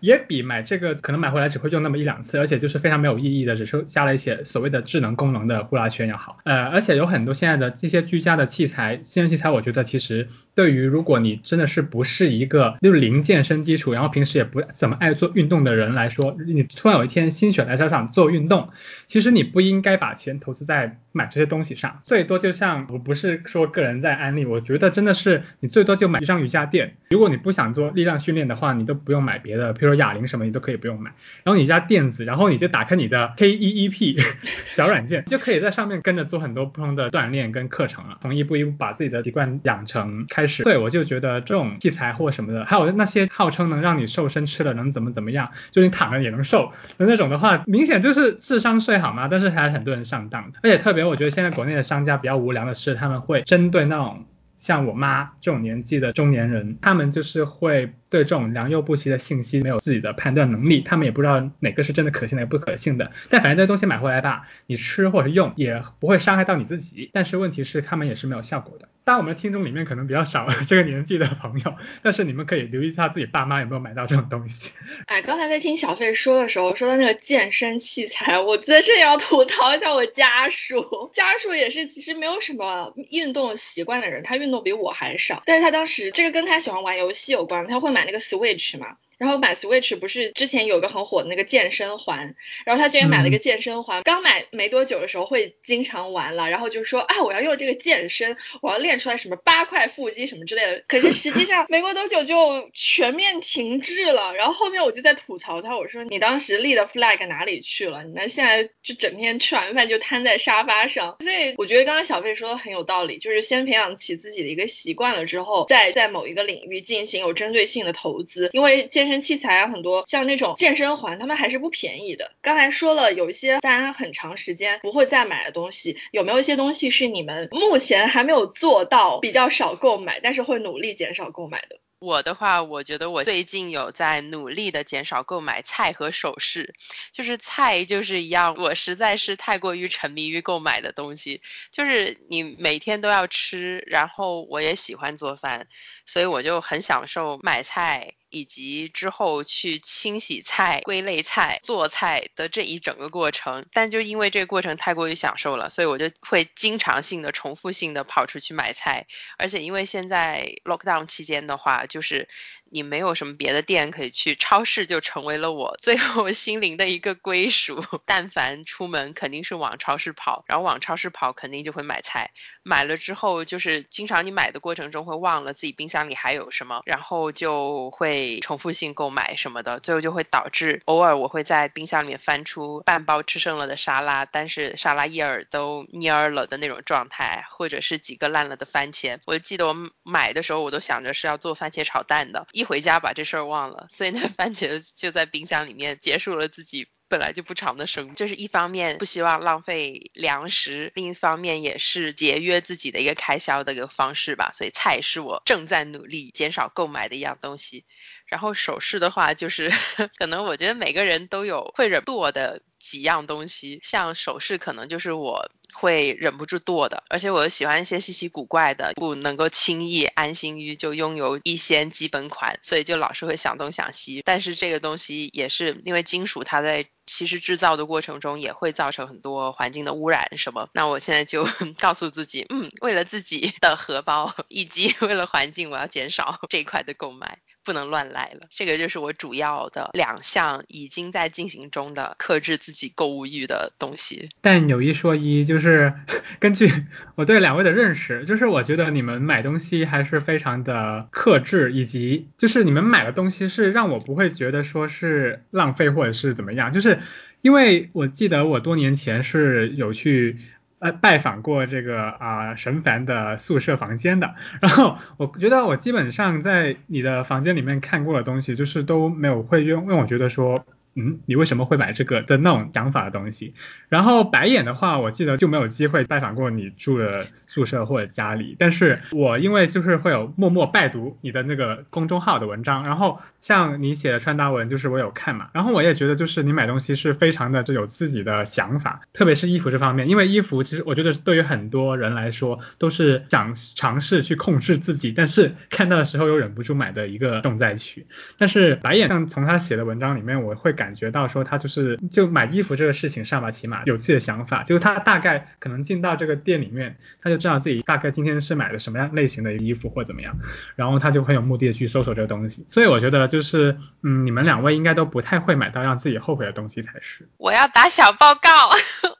[0.00, 6.38] 也比买这个可能买回来只会用那么一两次，而且就是非常没有意义的，只是加了一些所谓的智能功能的呼啦圈要好。
[6.44, 18.70] 呃，而且有很多现在的这些居家的器材，健身器材，我觉得其实对于如果你真的是不是一个就是零健身基础，然后平时也不怎么爱做运动人来说，你突然有一天心血来潮想做运动，
[19.06, 26.96] 其实你不应该把钱投资在买这些东西上，最多就像我不是说个人在安利，我觉得真的是你最多就买一张瑜伽垫。
[27.10, 31.12] 如果你不想做力量训练的话，你都不用买别的，比如说哑铃什么你都可以不用买。
[31.44, 34.18] 然后你家垫子，然后你就打开你的 K E E P
[34.66, 40.64] 小软件，就可以在上面跟着做很多不同的锻炼跟课程了，从一步一步把自己的习惯养成开始。
[40.64, 49.28] 对我就觉得这种器材或什么的，还有那些号称能让你瘦身吃了能怎么怎么样，就你躺着也能瘦的那种的话，明显就是智商税好吗？
[49.30, 54.24] 但是还是很多人上当的，而且特别我觉得现在国内的商家比较无良的是，他们会针对那种
[54.58, 63.10] 像我妈这种年纪的中年人，他们就是会对这种良莠不齐的信息没有自己的判断能力，他们也不知道哪个是真的可信，哪个不可信的。
[63.28, 68.88] 但反正这东西买回来吧，你吃或者用也不会伤害到你自己，但是问题是他们也是没有效果的。
[69.02, 74.70] 当我们的听众里面可能比较少 这个年纪的朋友，但是你们可以留意一下自己爸妈有没有买到这种东西。
[75.06, 81.10] 哎，刚才在听小费说的时候，说到那个健身器材，我在这里要吐槽一下我家属。
[81.12, 88.96] 家属也是其实没有什么运动习惯的人，他运动比我还少，但是他当时这个跟他喜欢玩游戏有关，他会买那个 Switch 嘛。
[89.18, 104.34] 然后买 Switch 不是之前有个很火的那个健身环，然后他竟然买了一个健身环，刚买没多久的时候会经常玩了，然后就说啊我要用这个健身，我要练出来什么八块腹肌什么之类的，可是实际上没过多久就全面停滞了。
[104.34, 108.04] 然后后面我就在吐槽他，我说你当时立的 flag 哪里去了？
[108.04, 111.16] 你那现在就整天吃完饭就瘫在沙发上。
[111.20, 119.24] 所以我觉得刚刚小费说的很有道理，就是先培养起自己的一个习惯了之后，再在某一个领域进行有针对性的投资，因为健健身。
[119.24, 122.32] 器材啊，很多像那种健身环，他们还是不便宜的。
[122.42, 131.78] 刚才说了，有一些大家很长时间不会再买的东西，有没有一些东西是你们目前还没有做到比较少购买，但是会努力减少购买的？
[132.00, 136.74] 我的话，我觉得我最近有在努力的减少购买菜和首饰，
[137.12, 141.40] 就是菜就是一样，我实在是太过于沉迷于购买的东西，
[141.70, 145.66] 就是你每天都要吃，然后我也喜欢做饭，
[146.04, 148.12] 所以我就很享受买菜。
[148.34, 159.06] 以及之后去清洗菜、归类菜、做菜的这一整个过程，但就因为这个过程太过于享受了，所以我就会经常性的、重复性的跑出去买菜。
[159.38, 162.28] 而且因为现在 lockdown 期间的话，就是
[162.74, 167.82] 你没有什么别的店可以去，超市就成为了我最后心灵的一个归属。
[168.04, 172.32] 但凡出门，肯定是往超市跑，然后往超市跑，肯定就会买菜。
[172.64, 178.40] 买了之后，就是经常你买的过程中会忘了自己冰箱里还有什么，然后就会。
[178.40, 189.20] 重复性购买什么的，最后就会导致偶尔我会在冰箱里面翻出半包吃剩了的沙拉，但是沙拉叶儿都蔫了的那种状态，或者是几个烂了的番茄。
[189.26, 196.88] 我记得我买的时候，我都想着是要做番茄炒蛋的，一回家把这事儿忘了， 所以那番茄就在冰箱里面结束了自己。
[197.06, 204.50] 本来就不长的生，这是一方面不希望浪费粮食，另一方面也是节约自己的一个开销的一个方式吧。
[204.54, 207.84] 所以菜是我正在努力减少购买的一样东西。
[208.26, 209.70] 然后首饰的话，就是
[210.16, 224.22] 可能我觉得每个人都有会忍剁的几样东西，像首饰可能就是我会忍不住剁的，而且我喜欢一些稀奇古怪的，不能够轻易安心于就拥有一些基本款，所以就老是会想东想西。
[224.24, 231.46] 但是这个东西也是因为金属它在其实制造的过程中也会造成很多环境的污染什么，那我现在就
[231.78, 237.38] 告诉自己，嗯，为了自己的荷包以及为了环境，我要减少这一块的购买。
[237.66, 238.46] 不能乱来了。
[238.50, 244.28] 这个就是我主要的两项已经在进行中的克制自己购物欲的东西。
[244.42, 245.94] 但有一说一，就是是
[246.38, 246.70] 根据
[247.16, 257.00] 我对两位的认识，就是我觉得你们买东西还是非常的克制，以及就是你们买的东西是让我不会觉得说是浪费或者是怎么样，就是
[257.40, 260.36] 因为我记得我多年前是有去。
[260.80, 270.66] 呃，拜访过这个啊神凡的宿舍房间的，然后我觉得我基本上在你的房间里面看过的东西，就是都没有会用让我觉得说。
[270.96, 273.54] 嗯，你为什么会买这个的那种想法的东西？
[273.88, 278.54] 然后白眼的话，我记得就没有机会拜访过你住的宿舍或者家里。
[278.58, 285.48] 但是我因为就是会有默默拜读你的那个公众号的文章，然后像你写的穿搭文，就是我有看嘛。
[285.52, 298.06] 然后我也觉得就是你买东西是非常的就有自己的想法，特别是衣服这方面，因为衣服其实我觉得对于很多人来说都是想尝试去控制自己，但是看到的时候又忍不住买的一个重灾区。
[298.38, 300.83] 但是白眼像从他写的文章里面，我会感。
[300.84, 310.36] 感觉到说他就是就买衣服这个事情上吧，起码有自己的想法，就是他大概可能进到这个店里面，他就知道自己大概今天是买的什么样类型的衣服或怎么样，
[310.76, 312.66] 然后他就很有目的的去搜索这个东西。
[312.70, 317.26] 所以我觉得就是嗯，你们两位应该都不太会买到让自己后悔的东西才是。
[317.38, 318.50] 我要打小报告，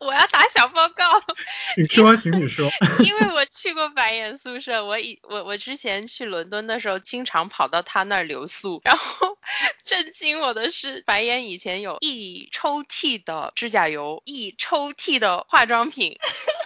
[0.05, 1.05] 我要打小报告。
[1.75, 2.71] 请说，请你说。
[3.05, 9.39] 因为我去过白眼宿舍，我以我我之前去伦敦的时候，经常跑到他那儿留宿， 然后
[9.83, 11.55] 震惊我的是白眼以。
[11.55, 16.19] 以前有一抽屉的指甲油，一抽屉的化妆品，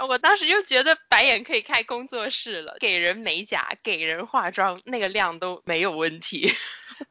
[0.09, 6.55] 我当时就觉得白眼可以开工作室了，给人美甲，给人化妆，那个量都没有问题。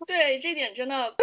[0.05, 1.15] 对，这点真的，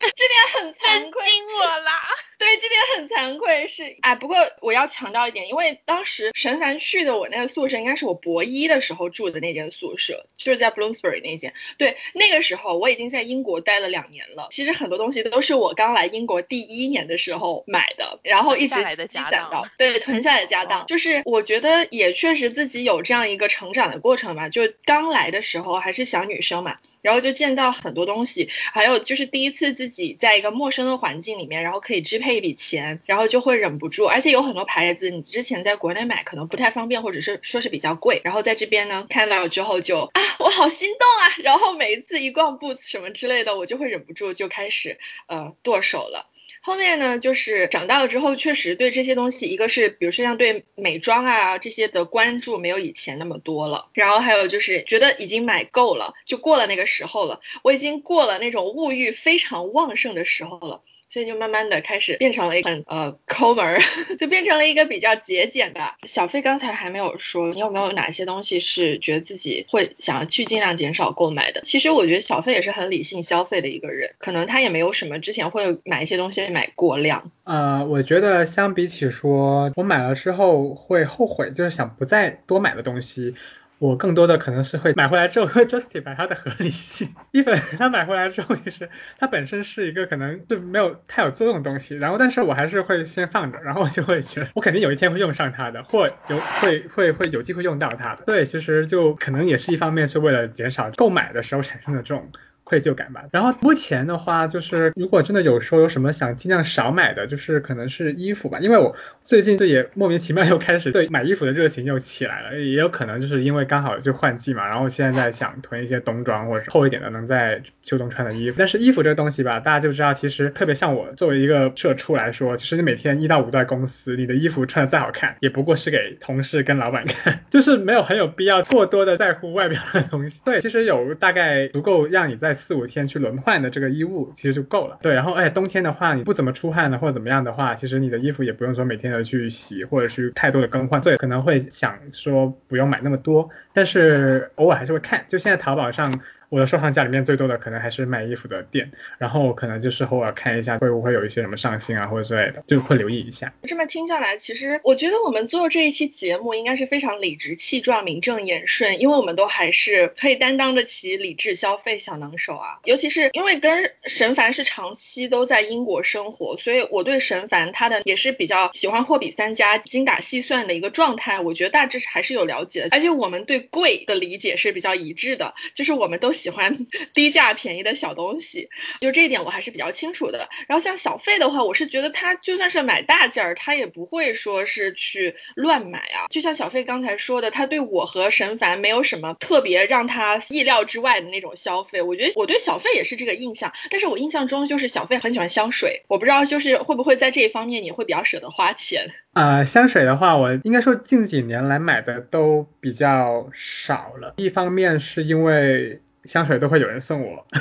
[0.00, 2.00] 这点很惭愧，惊我啦。
[2.38, 11.52] 对，这点很惭愧，是哎，不过我要强调一点，因为当时神凡去的我那个宿舍，应该是我博一的时候住的那间宿舍，就是在 Bloomsbury 那间。
[11.76, 18.74] 对，那个时候我已经在英国待了两年了，其实很多东西都是我刚来英国第一年的时候买的，然后一直
[19.06, 20.86] 积攒到，对，囤下来的家当。
[20.86, 26.78] 就是我觉得也确实自己有这样一个成长的过程吧，就刚来的时候还是小女生嘛。
[27.02, 46.29] 然后就见到很多东西，还有就是第一次自己在一个陌生的环境里面，然后可以支配一笔钱，然后就会忍不住，而且有很多牌子你之前在国内买可能不太方便，或者是说是比较贵，然后在这边呢看到之后就啊我好心动啊， 然后每一次一逛 Boots 什么之类的，我就会忍不住就开始呃剁手了。
[46.62, 60.82] 后面呢，就是长大了之后，确实对这些东西，一个是比如说像对美妆啊这些的关注没有以前那么多了，然后还有就是觉得已经买够了，就过了那个时候了，我已经过了那种物欲非常旺盛的时候了。
[61.10, 63.80] 所以就慢慢的开始变成了一个呃抠门儿，
[64.20, 65.80] 就变成了一个比较节俭的。
[66.04, 71.62] 小费刚才还没有说，你有没有哪些东西是觉得自己会想要去尽量减少购买的？
[71.64, 77.30] 其实我觉得小费也是很理性消费的一个人，可能他也没有什么之前会买一些东西买过量。
[77.44, 83.34] 呃，我觉得相比起说我买了之后会后悔，就是想不再多买的东西。
[83.80, 87.14] 我更多的可能是会买回来之后会 justify 它的合理性。
[87.32, 98.24] 一本它买回来之后，其实它本身是一个可能就没有太有作用的东西，然后但是我还是会先放着，然后就会觉得我肯定有一天会用上它的，或有会会会有机会用到它的。
[98.26, 102.30] 对，其实就可能也是一方面是为了减少购买的时候产生的这种。
[102.70, 103.24] 愧疚感吧。
[103.32, 108.60] 然后目前的话，就是如果真的有说有什么想尽量少买的，就是可能是衣服吧。
[108.60, 114.68] 因为我最近就也莫名其妙又开始对买衣服的热情又起来了，也有可能就是因为刚好就换季嘛。
[114.68, 118.56] 然后现在想囤一些冬装或者厚一点的能在秋冬穿的衣服。
[118.56, 130.40] 但是衣服这个东西吧，大家就知道，其实特别像我作为一个社畜来说，其实你每天一到五在公司，你的衣服穿的再好看，也不过是给同事跟老板看， 就是没有很有必要过多的在乎外表的东西。
[130.44, 134.98] 对，其实有大概足够让你在四五天去轮换的这个衣物其实就够了。
[135.02, 145.24] 对，然后哎，冬天的话你不怎么出汗的或者怎么样的话，其实你的衣服也不用说每天的去洗或者是太多的更换，所以可能会想说不用买那么多，但是偶尔还是会看。
[145.26, 146.20] 就现在淘宝上。
[146.50, 153.52] 我的收藏夹里面最多的可能还是卖衣服的店，然后可能就是偶尔看一下会不会有一些什么上新啊或者之类的，就会留意一下。
[153.62, 162.80] 这么听下来，其实我觉得我们做这一期节目应该是非常理直气壮、名正言顺，因为我们都还是可以担当得起理智消费小能手啊。
[162.84, 172.88] 尤其是因为跟神凡是长期都在英国生活，所以我对神凡他的也是比较喜欢货比三家、精打细算的一个状态，我觉得大致还是有了解的。
[172.90, 176.32] 而且我们对贵的理解是比较一致的，就是我们都。
[176.40, 176.74] 喜欢
[177.14, 178.68] 低价便宜的小东西，
[179.00, 180.48] 就这一点我还是比较清楚的。
[180.66, 186.26] 然后像小费的话，我是觉得他就算是买大件儿，他也不会说是去乱买啊。
[186.30, 192.00] 就像小费刚才说的，他对我和沈凡没有什么特别让他意料之外的那种消费。
[192.02, 199.10] 我觉得我对小费也是这个印象，但是我印象中就是小费很喜欢香水，我不知道就是会不会在这一方面你会比较舍得花钱。
[199.34, 204.34] 呃，香水的话，我应该说近几年来买的都比较少了。
[204.38, 207.46] 一方面是因为香水都会有人送我。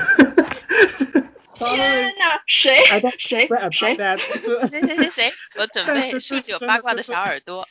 [1.59, 3.47] 天 哪，谁谁谁？
[4.69, 5.31] 谁谁谁谁？
[5.59, 7.67] 我准备竖起我八卦的小耳朵。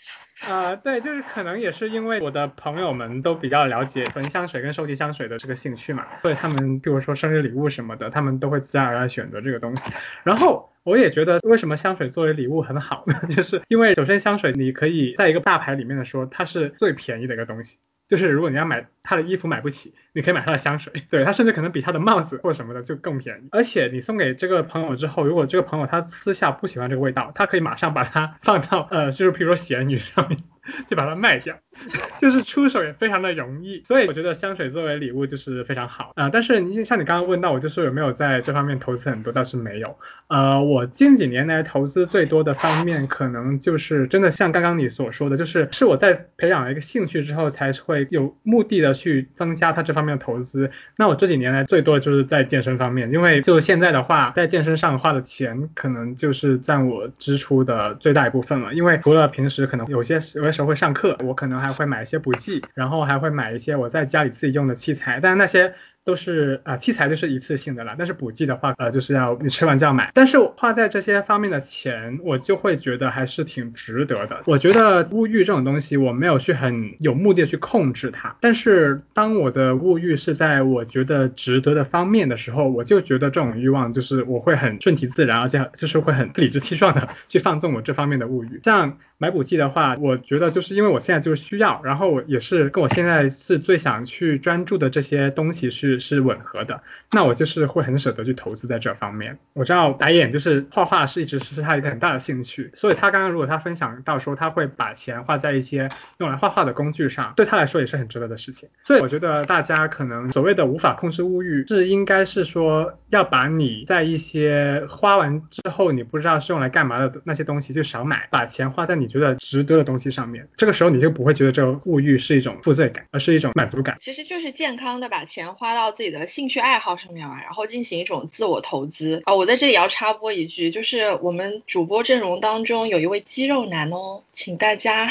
[0.47, 9.82] 啊，对，就是可能也是因为我的朋友们都比较了解闻香水跟收集香水的这个兴趣嘛，所以他们比如说生日礼物什么的，他们都会自然而然选择这个东西。
[10.22, 13.14] 然后我也觉得为什么香水作为礼物很好呢？
[13.30, 17.78] 就是因为首先香水你可以在一个大牌里面的说它是最便宜的一个东西。
[18.09, 23.48] 就是如果你要买他的衣服买不起，你可以买他的香水， 对他甚至可能比他的帽子或什么的就更便宜。
[23.52, 30.38] 而且你送给这个朋友之后，如果这个朋友他私下不喜欢这个味道，他可以马上把它放到呃，就是比如说咸鱼上面。
[30.90, 31.56] 就把它卖掉，
[32.18, 36.29] 就是出手也非常的容易，所以我觉得香水作为礼物就是非常好啊。
[36.31, 39.97] 但是你像你刚刚问到我，就说有没有在这方面投资很多，倒是没有。
[40.26, 50.70] 呃，我近几年来投资最多的方面，可能就是真的像刚刚你所说的，就是是我在培养了一个兴趣之后，才会有目的的去增加它这方面的投资。
[50.99, 58.74] 那我这几年来最多的就是在健身方面，因为就现在的话，在健身上花的钱，可能就是占我支出的最大一部分了。
[58.74, 60.59] 因为除了平时可能有些有些。
[60.59, 65.74] 时候会上课，我可能还还会买一些补剂，然后还会买一些我在家里自己用的器材，但是那些。
[66.09, 70.11] 都是啊，器材就是一次性的了，但是补剂的话，呃，就是要你吃完就要买。
[70.14, 74.40] 但是花在这些方面的钱，我就会觉得还是挺值得的。
[74.46, 88.61] 我觉得物欲这种东西，我没有去很有目的的去控制它，但是当我的物欲是在我觉得值得的方面的时候，我就觉得这种欲望就是我会很顺其自然，而且就是会很理直气壮的 去放纵我这方面的物欲。
[88.64, 95.97] 像买补剂的话，我觉得就是因为我现在就是需要，然后我也是跟我现在是最想去专注的这些东西是。
[95.99, 99.38] 是吻合的，那我就是会很舍得去投资在这方面。
[99.53, 105.88] 我知道白眼就是画画是一直是他一个很大的兴趣，所以他刚刚如果他分享到说他会把钱花在一些
[106.18, 108.68] 用来画画的工具上，对他来说也是很值得的事情。
[108.84, 120.49] 所以我觉得大家可能所谓的无法控制物欲，是应该是说要把你在一些花完之后你不知道是用来干嘛的那些东西就少买，把钱花在你觉得值得的东西上面。
[120.57, 123.96] 这个时候你就不会觉得这个物欲是一种负罪感，而是一种满足感。
[124.01, 125.89] 其实就是健康的把钱花到。
[125.99, 129.35] 自己的兴趣爱好上面啊，然后进行一种自我投资啊。
[129.35, 135.11] 我在这里要插播一句，就是我们主播阵容当中有一位肌肉男哦，请大家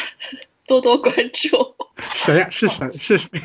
[0.68, 1.76] 多多关注。
[2.13, 2.49] 谁呀？
[2.49, 2.88] 是谁？
[2.99, 3.28] 是谁？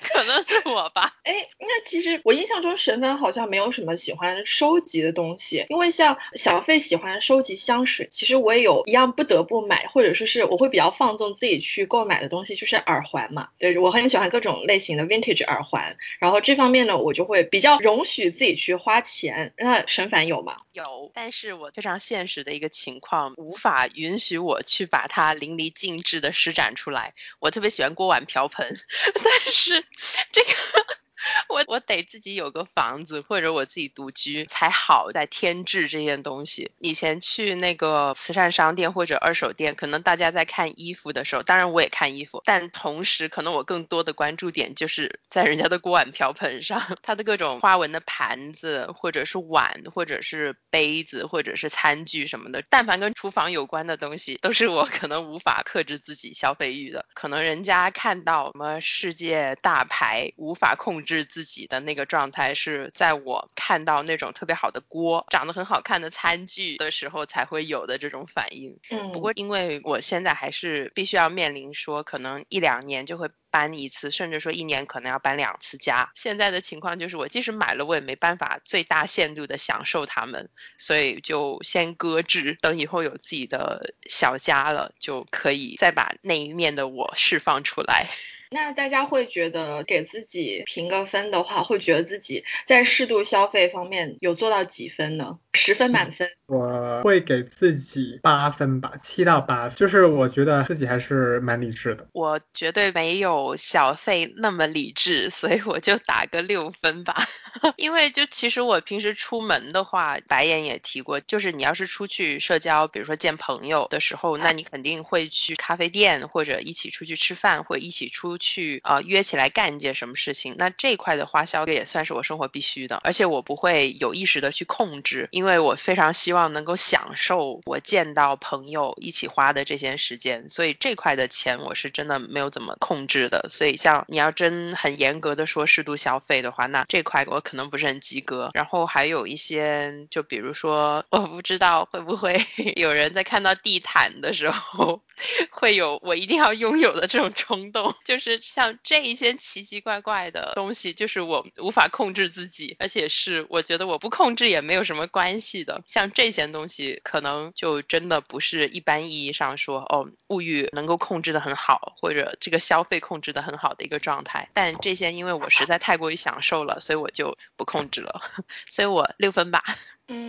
[0.00, 1.14] 可能是我吧。
[1.24, 13.48] 哎，那其实我印象中神凡好像没有什么喜欢收集的东西，因为像小费喜欢收集香水，其实我也有一样不得不买，或者说是我会比较放纵自己去购买的东西，就是耳环嘛。
[13.58, 19.52] 对我很喜欢各种类型的 vintage 耳环，然后这方面呢，我就会比较容许自己去花钱。
[19.58, 20.56] 那神凡有吗？
[20.72, 27.14] 有，但是我非常现实的一个情况，无法允许我去把它淋漓尽定制的施展出来。
[27.38, 28.74] 我特别喜欢锅碗瓢盆，
[29.22, 29.84] 但是
[30.32, 31.05] 这个。
[31.48, 36.70] 我我得自己有个房子，或者我自己独居才好在添置这件东西。
[36.78, 52.62] 以前去那个慈善商店或者二手店，可能大家在看衣服的时候，当然我也看衣服，但同时可能我更多的关注点就是在人家的锅碗瓢盆上， 它的各种花纹的盘子，或者是碗，或者是杯子，或者是餐具什么的。
[52.70, 57.04] 但凡跟厨房有关的东西，都是我可能无法克制自己消费欲的。
[57.14, 61.15] 可能人家看到什么世界大牌，无法控制。
[61.16, 68.78] 是自己的那个状态，是在我看到那种特别好的锅、长得很好看的餐具的时候才会有的这种反应。
[68.90, 76.10] 嗯，不过因为我现在还是必须要面临说，可能一两年就会搬一次，甚至说一年可能要搬两次家。
[76.14, 88.08] 现在的情况就是，我即使买了，我也没办法最大限度的享受它们，所以就先搁置，等以后有自己的小家了，就可以再把那一面的我释放出来。
[88.50, 95.38] 那大家会觉得给自己评个分的话，会觉得自己在适度消费方面有做到几分呢？
[95.54, 102.06] 十分满分，我会给自己八分吧，七到八，就是我觉得自己还是蛮理智的。
[102.12, 107.26] 我绝对没有小费那么理智，所以我就打个六分吧。
[107.78, 118.35] 因为就其实我平时出门的话，白眼也提过，就是你要是出去社交，比如说见朋友的时候，那你肯定会去咖啡店或者一起出去吃饭，或者一起出。
[118.38, 133.46] 去呃约起来干一件什么事情，那这块的花销也算是我生活必须的，而且我不会有意识的去控制，因为我非常希望能够享受我见到朋友一起花的这些时间，所以这块的钱我是真的没有怎么控制的。
[133.48, 138.50] 所以像你要真很严格的说适度消费的话，那这块我可能不是很及格。
[138.54, 142.40] 然后还有一些，就比如说，我不知道会不会
[142.76, 145.02] 有人在看到地毯的时候。
[145.50, 155.82] 会有我一定要拥有的这种冲动，就是是像这一些奇奇怪怪的东西，就是我无法控制自己，而且是我觉得我不控制也没有什么关系的。
[155.86, 164.48] 像这些东西，可能就真的不是一般意义上说哦，物欲能够控制的很好，或者这个消费控制的很好的一个状态。
[164.52, 168.22] 但这些因为我实在太过于享受了，所以我就不控制了，
[168.68, 169.62] 所以我六分吧。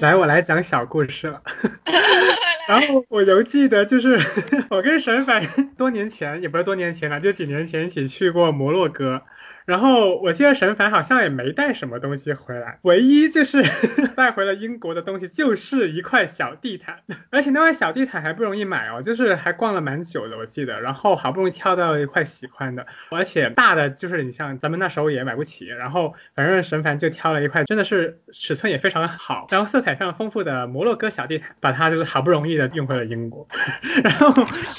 [0.01, 1.41] 来，我来讲小故事了。
[2.67, 4.19] 然后我犹记得，就是
[4.69, 5.43] 我跟沈凡
[5.77, 9.21] 多年前，也不是多年前了，就几年前一起去过摩洛哥。
[9.67, 13.61] 然后我记得沈凡好像也没带什么东西回来，唯一就是
[14.15, 16.99] 带回了英国的东西就是一块小地毯，
[17.31, 33.45] 而且那块小地毯还不容易买哦，就是还逛了蛮久的我记得，然后好不容易挑到一块喜欢的，而且大的就是你像咱们那时候也买不起，然后反正沈凡就挑了一块真的是尺寸也非常好，然后色彩非常丰富的摩洛哥小地毯，把它就是好不容易的运回了英国，
[34.01, 34.29] 然后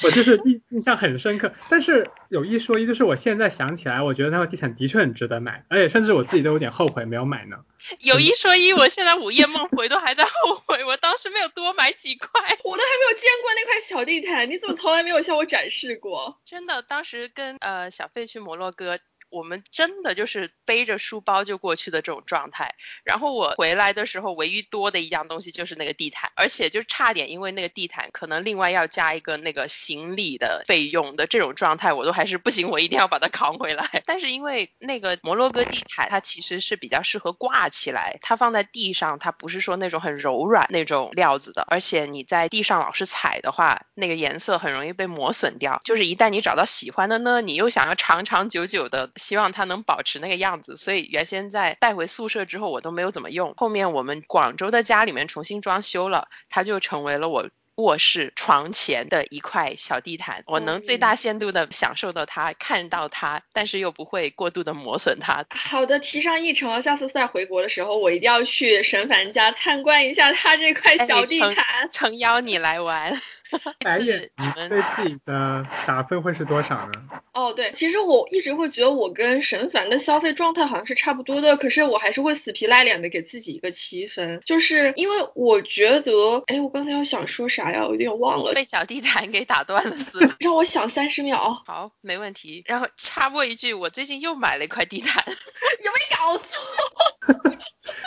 [0.05, 4.78] 我就是印印象很深刻，但是有一说一，就是我现在想起来，我觉得那块地毯。
[4.79, 7.59] 的确很值得买，而且甚至我自己都有点后悔没有买呢。
[8.01, 12.29] 有一说一，我现在午夜梦回都还在后悔，我当时没有多买几块，
[12.65, 16.41] 我都还没有见过那块小地毯，你怎么从来没有向我展示过？
[16.45, 18.99] 真的，当时跟呃小费去摩洛哥。
[19.31, 22.75] 我们真的就是背着书包就过去的这种状态，
[23.05, 33.87] 然后我回来的时候，唯一多的一样东西就是那个地毯，而且就差点因为那个地毯可能另外要加一个那个行李的费用的这种状态，我都还是不行，我一定要把它扛回来。
[34.07, 45.81] 但是因为那个摩洛哥地毯它其实是比较适合挂起来，它放在地上它不是说那种很柔软那种料子的，而且你在地上老是踩的话，那个颜色很容易被磨损掉。
[45.85, 49.11] 就是一旦你找到喜欢的呢，你又想要长长久久的。
[49.19, 53.53] 希望它能保持那个样子，所以原先在带回宿舍之后，我都没有怎么用。
[53.57, 60.43] 后面我们广州的家里面重新装修了，它就成为了我卧室床前的一块小地毯。
[60.47, 65.45] 我能最大限度的享受到它，看到它，但是又不会过度的磨损它。
[65.51, 66.83] 好的，提上议程。
[66.83, 73.21] 下次再回国的时候，我一定要去沈凡家参观一下他这块小地毯，诚邀你来玩。
[73.85, 76.93] 白眼，你们对自己的打分会是多少呢？
[77.33, 87.85] 哦，对，其实我一直会觉得我跟沈凡的消费状态好像是差不多的，可是我还是会死皮赖脸的给自己一个七分，就是因为我觉得，哎，我刚才要想说啥呀？
[87.85, 91.63] 我有点忘了，被小地毯给打断了思路， 让我想三十秒。
[91.67, 92.63] 好，没问题。
[92.67, 97.59] 然后插播一句，我最近又买了一块地毯，有没有搞错？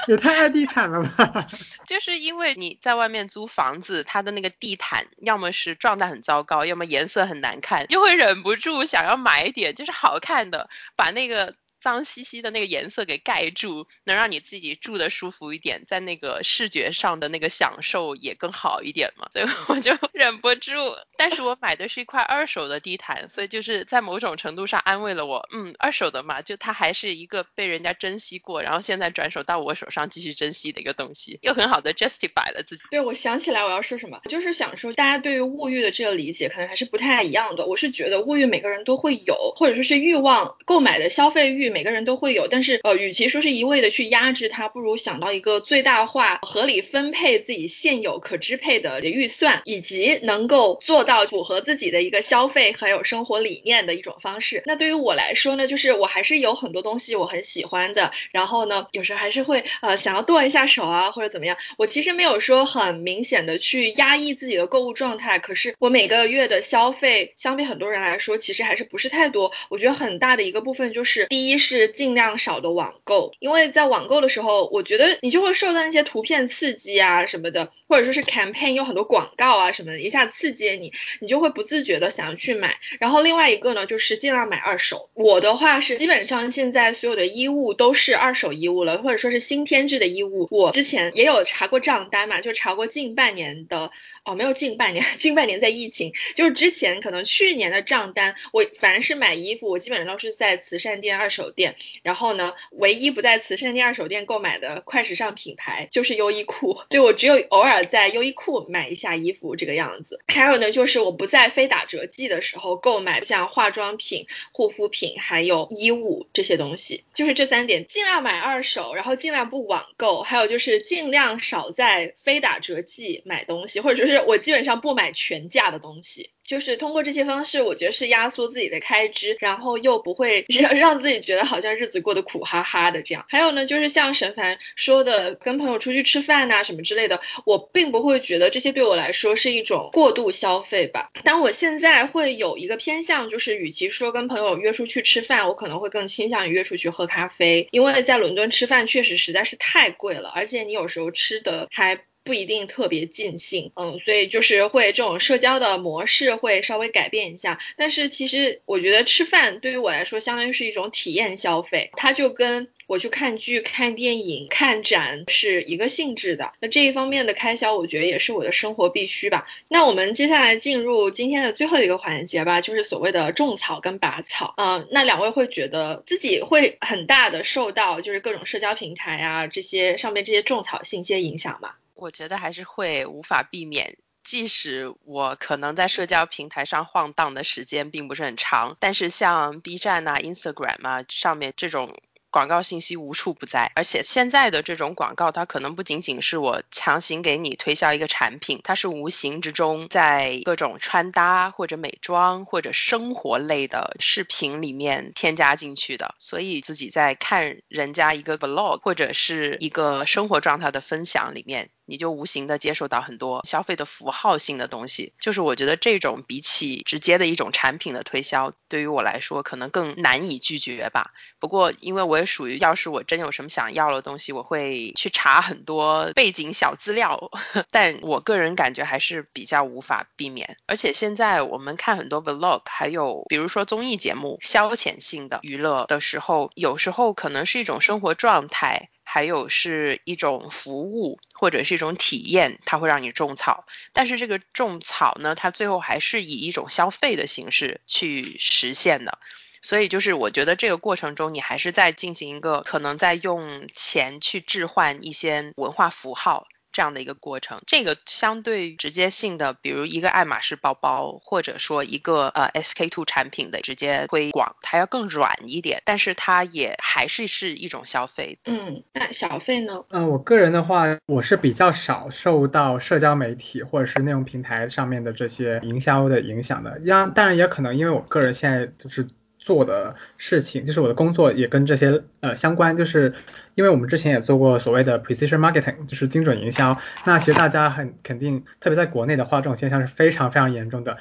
[0.07, 1.47] 也太爱地毯了吧！
[1.91, 11.53] 就是因为你在外面租房子，它的那个地毯要么是状态很糟糕，要么颜色很难看，就会忍不住想要买一点就是好看的，把那个。
[11.81, 20.71] 脏兮兮的那个颜色给盖住，能让你自己住的舒服一点，在那个视觉上的那个享受也更好一点嘛，所以我就 忍不住。
[21.17, 32.83] 但是我买的是一块二手的地毯，所以就是在某种程度上安慰了我，嗯，二手的嘛，就它还是一个被人家珍惜过，然后现在转手到我手上继续珍惜的一个东西，又很好的 justify 了自己。
[32.91, 37.65] 对，我想起来我要说什么，就是想说大家对于物欲的这个理解可能还是不太一样的。
[37.65, 41.70] 我是觉得物欲每个人都会有，或者说是欲望购买的消费欲。
[41.71, 54.63] 每个人都会有，但是呃，与其说是一味的去压制它，不如想到一个最大化、合理分配自己现有可支配的预算，以及能够做到符合自己的一个消费还有生活理念的一种方式。
[54.65, 61.57] 那对于我来说呢，就是我还是有很多东西我很喜欢的，然后呢，有时候还是会呃想要剁一下手啊，或者怎么样。
[61.77, 69.51] 我其实没有说很明显的去压抑自己的购物状态，可是我每个月的消费相比很多人来说，其实还是不是太多。
[69.69, 71.60] 我觉得很大的一个部分就是，第一。
[71.61, 82.77] 是尽量少的网购，因为在网购的时候，我觉得你就会受到那些图片刺激啊什么的，或者说是 campaign 有很多广告啊什么的，一下刺激你，你就会不自觉的想要去买。
[83.01, 85.09] 然后另外一个呢，就是尽量买二手。
[85.13, 90.47] 我的话是基本上现在所有的衣物都是二手衣物了，或者说是新添置的衣物。
[90.51, 93.91] 我之前也有查过账单嘛，就查过近半年的。
[94.23, 110.19] 哦，没有近半年， 近半年在疫情，就是之前可能去年的账单，我凡是买衣服，我基本上都是在慈善店、二手店，然后呢，唯一不在慈善店、二手店购买的快时尚品牌就是优衣库， 就我只有偶尔在优衣库买一下衣服这个样子。
[110.27, 126.29] 还有呢，就是我不在非打折季的时候购买像化妆品、护肤品还有衣物这些东西，就是这三点，尽量买二手，然后尽量不网购，还有就是尽量少在非打折季买东西，或者就是我基本上不买全价的东西。
[126.45, 133.25] 就是通过这些方式，我觉得是压缩自己的开支，然后又不会 让让自己觉得好像日子过得苦哈哈的这样。
[133.29, 141.09] 还有呢，就是像沈凡说的，跟朋友出去吃饭呐什么之类的，我并不会觉得这些对我来说是一种过度消费吧。
[141.23, 152.01] 但我现在会有一个偏向，就是与其说跟朋友约出去吃饭，我可能会更倾向于约出去喝咖啡，因为在伦敦吃饭确实实在是太贵了，而且你有时候吃的还。
[152.23, 157.59] 不一定特别尽兴，嗯，所以就是会这种社交的模式会稍微改变一下。
[157.77, 166.53] 但是其实我觉得吃饭对于我来说，相当于是一种体验消费，它就跟我去看剧、看电影、看展是一个性质的。
[166.59, 169.47] 那这一方面的开销，我觉得也是我的生活必须吧。
[169.67, 174.53] 那我们接下来进入今天的最后一个环节吧，就是所谓的种草跟拔草。
[174.57, 181.71] 嗯，那两位会觉得自己会很大的受到就是各种社交平台啊这些上面这些种草信息影响吗？
[182.01, 191.95] 我觉得还是会无法避免，即使我可能在社交平台上晃荡的时间并不是很长，但是像 B 站啊、Instagram 啊上面这种。
[192.33, 206.15] 广告信息无处不在，而且现在的这种广告，它可能不仅仅是我强行给你推销一个产品，它是无形之中在各种穿搭或者美妆或者生活类的视频里面添加进去的。
[206.19, 211.69] 所以自己在看人家一个 vlog 或者是一个生活状态的分享里面。
[211.91, 221.11] 你就无形的接受到很多消费的符号性的东西，就是我觉得这种比起直接的一种产品的推销，对于我来说可能更难以拒绝吧。
[221.37, 227.29] 不过因为我也属于，要是我真有什么想要的东西，我会去查很多背景小资料，
[227.71, 230.55] 但我个人感觉还是比较无法避免。
[230.67, 238.89] 而且现在我们看很多 vlog，还有比如说综艺节目，消遣性的娱乐的时候，有时候可能是一种生活状态。
[239.13, 243.65] 还有是一种服务或者是一种体验，它会让你种草。
[243.91, 249.19] 但是这个种草呢，它最后还是以一种消费的形式去实现的。
[249.61, 256.47] 所以就是我觉得这个过程中，你还是在进行一个可能在用钱去置换一些文化符号。
[256.71, 268.39] 这样的一个过程，这个相对直接性的，比如一个爱马仕包包，或者说一个呃 SK two 产品的直接推广，它要更软一点，但是它也还是是一种消费。
[268.45, 269.83] 嗯，那小费呢？
[269.89, 276.79] 嗯，我个人的话，我是比较少受到社交媒体或者是内容平台上面的这些营销的影响的。
[276.87, 279.07] 当当然也可能因为我个人现在就是。
[279.41, 283.15] 做的事情就是我的工作也跟这些呃相关，就是
[283.55, 286.77] 因为我们之前也做过所谓的 precision marketing，就是精准营销。
[287.05, 290.97] 那其实大家很肯定，特别在国内的话，这种现象是非常非常严重的。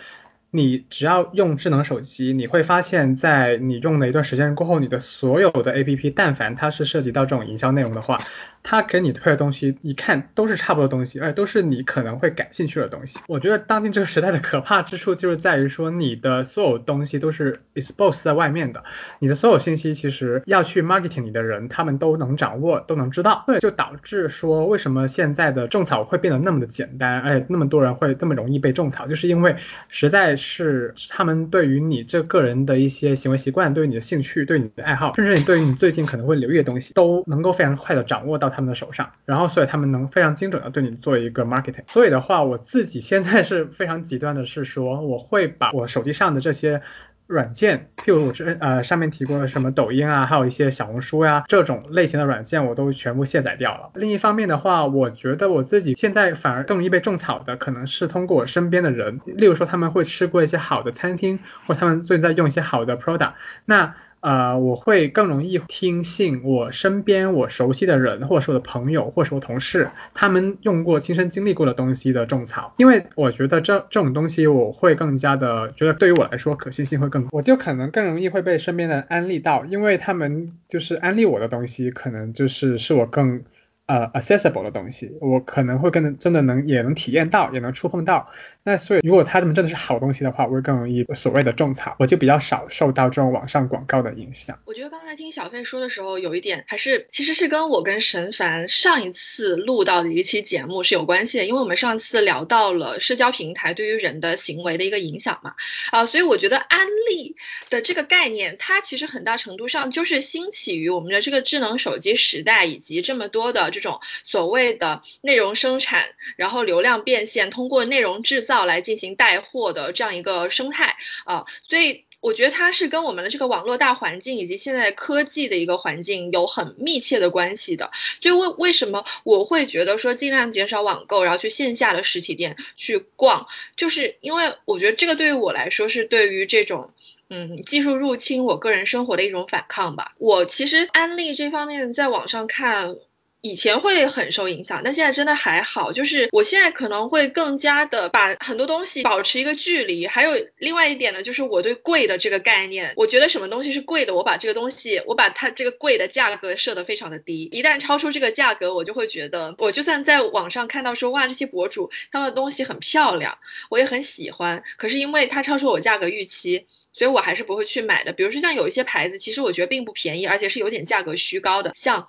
[0.52, 8.18] 你只要用智能手机，你会发现在你用了一段时间过后，你的所有的 APP，但凡它是涉及到这种营销内容的话，
[8.62, 13.18] 他给你推的东西，一看都是差不多东西，而且都是你可能会感兴趣的东西。
[13.26, 18.84] 我觉得当今这个时代的可怕之处就是在于说，你的所有东西都是 expose 在外面的，
[19.18, 23.44] 你的所有信息其实要去 marketing 你的人，他们都能掌握，都能知道。
[23.46, 29.56] 对，就导致说为什么现在的种草会变得那么的简单，而且那么多人会这么容易被种草，就是因为
[29.88, 38.49] 实在是他们对于你这个人的一些行为习惯，对于你的兴趣，对你的爱好，甚至你对于你最近可能会留意的东西，都能够非常快的掌握到。
[38.50, 41.84] 他们的手上，然后所以他们能非常精准的对你做一个 marketing。
[41.86, 46.82] 所以的话，我自己现在是非常极端的，是说我会把我手机上的这些
[47.26, 53.90] 软件，譬如我之呃上面提过的什么抖音啊，还有一些小红书呀这种类型的软件，我都全部卸载掉了。
[53.94, 63.32] 另一方面的话，我觉得我自己现在反而更容易被种草的，可能是通过我身边的人，例如说他们会吃过一些好的餐厅，或他们最近在用一些好的 product，
[63.64, 63.94] 那。
[64.20, 83.42] 呃，我会更容易听信我身边我熟悉的人，或者是我的朋友，或者是我同事，他们用过、亲身经历过的东西的种草，因为我觉得这这种东西我会更加的觉得对于我来说可信性会更，我就可能更容易会被身边的安利到，因为他们就是安利我的东西，可能就是是我更。
[83.86, 88.28] 呃，accessible 的东西，我可能会更真的能也能体验到，也能触碰到。
[88.62, 94.58] 那所以如果他们真的是好东西的话，我会更容易所谓的种草，我就比较少受到这种网上广告的影响。
[94.66, 105.54] 我觉得刚才听小费说的时候，有一点还是其实是跟我跟神凡上一次录到的一期节目是有关系的，因为我们上次聊到了社交平台对于人的行为的一个影响嘛。
[105.90, 107.36] 啊，所以我觉得安利
[107.70, 113.70] 的这个概念，它其实很大程度上就是兴起于我们的这个智能手机时代，以及这么多的。
[113.70, 122.04] 这种所谓的内容生产，然后流量变现，通过内容制造来进行带货的这样一个生态啊，所以。
[122.22, 127.92] 我觉得它是跟我们的这个网络大环境以及现在科技的一个环境有很密切的关系的。
[128.20, 136.92] 就为为什么我会觉得说尽量减少网购，然后去线下的实体店去逛，就是因为我觉得这个对于我来说是对于这种
[137.30, 140.12] 嗯技术入侵我个人生活的一种反抗吧。
[140.18, 142.96] 我其实安利这方面在网上看。
[143.42, 145.92] 以前会很受影响，但现在真的还好。
[145.92, 150.06] 就是我现在可能会更加的把很多东西保持一个距离。
[150.06, 157.44] 还有另外一点呢，就是我对贵的这个概念，我觉得什么东西是贵的，我把这个东西，我把它这个贵的价格设得非常的低。
[157.52, 163.38] 一旦超出这个价格，我就会觉得，我就算在网上看到说哇这些博主他们的东西很漂亮，
[163.70, 166.66] 我也很喜欢，可是因为它超出我价格预期，
[167.00, 168.12] 所以我还是不会去买的。
[168.12, 172.06] 比如说像有一些牌子，其实我觉得并不便宜，而且是有点价格虚高的，像。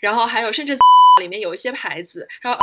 [0.00, 0.76] 然后还有，甚至
[1.20, 2.58] 里面有一些牌子，然后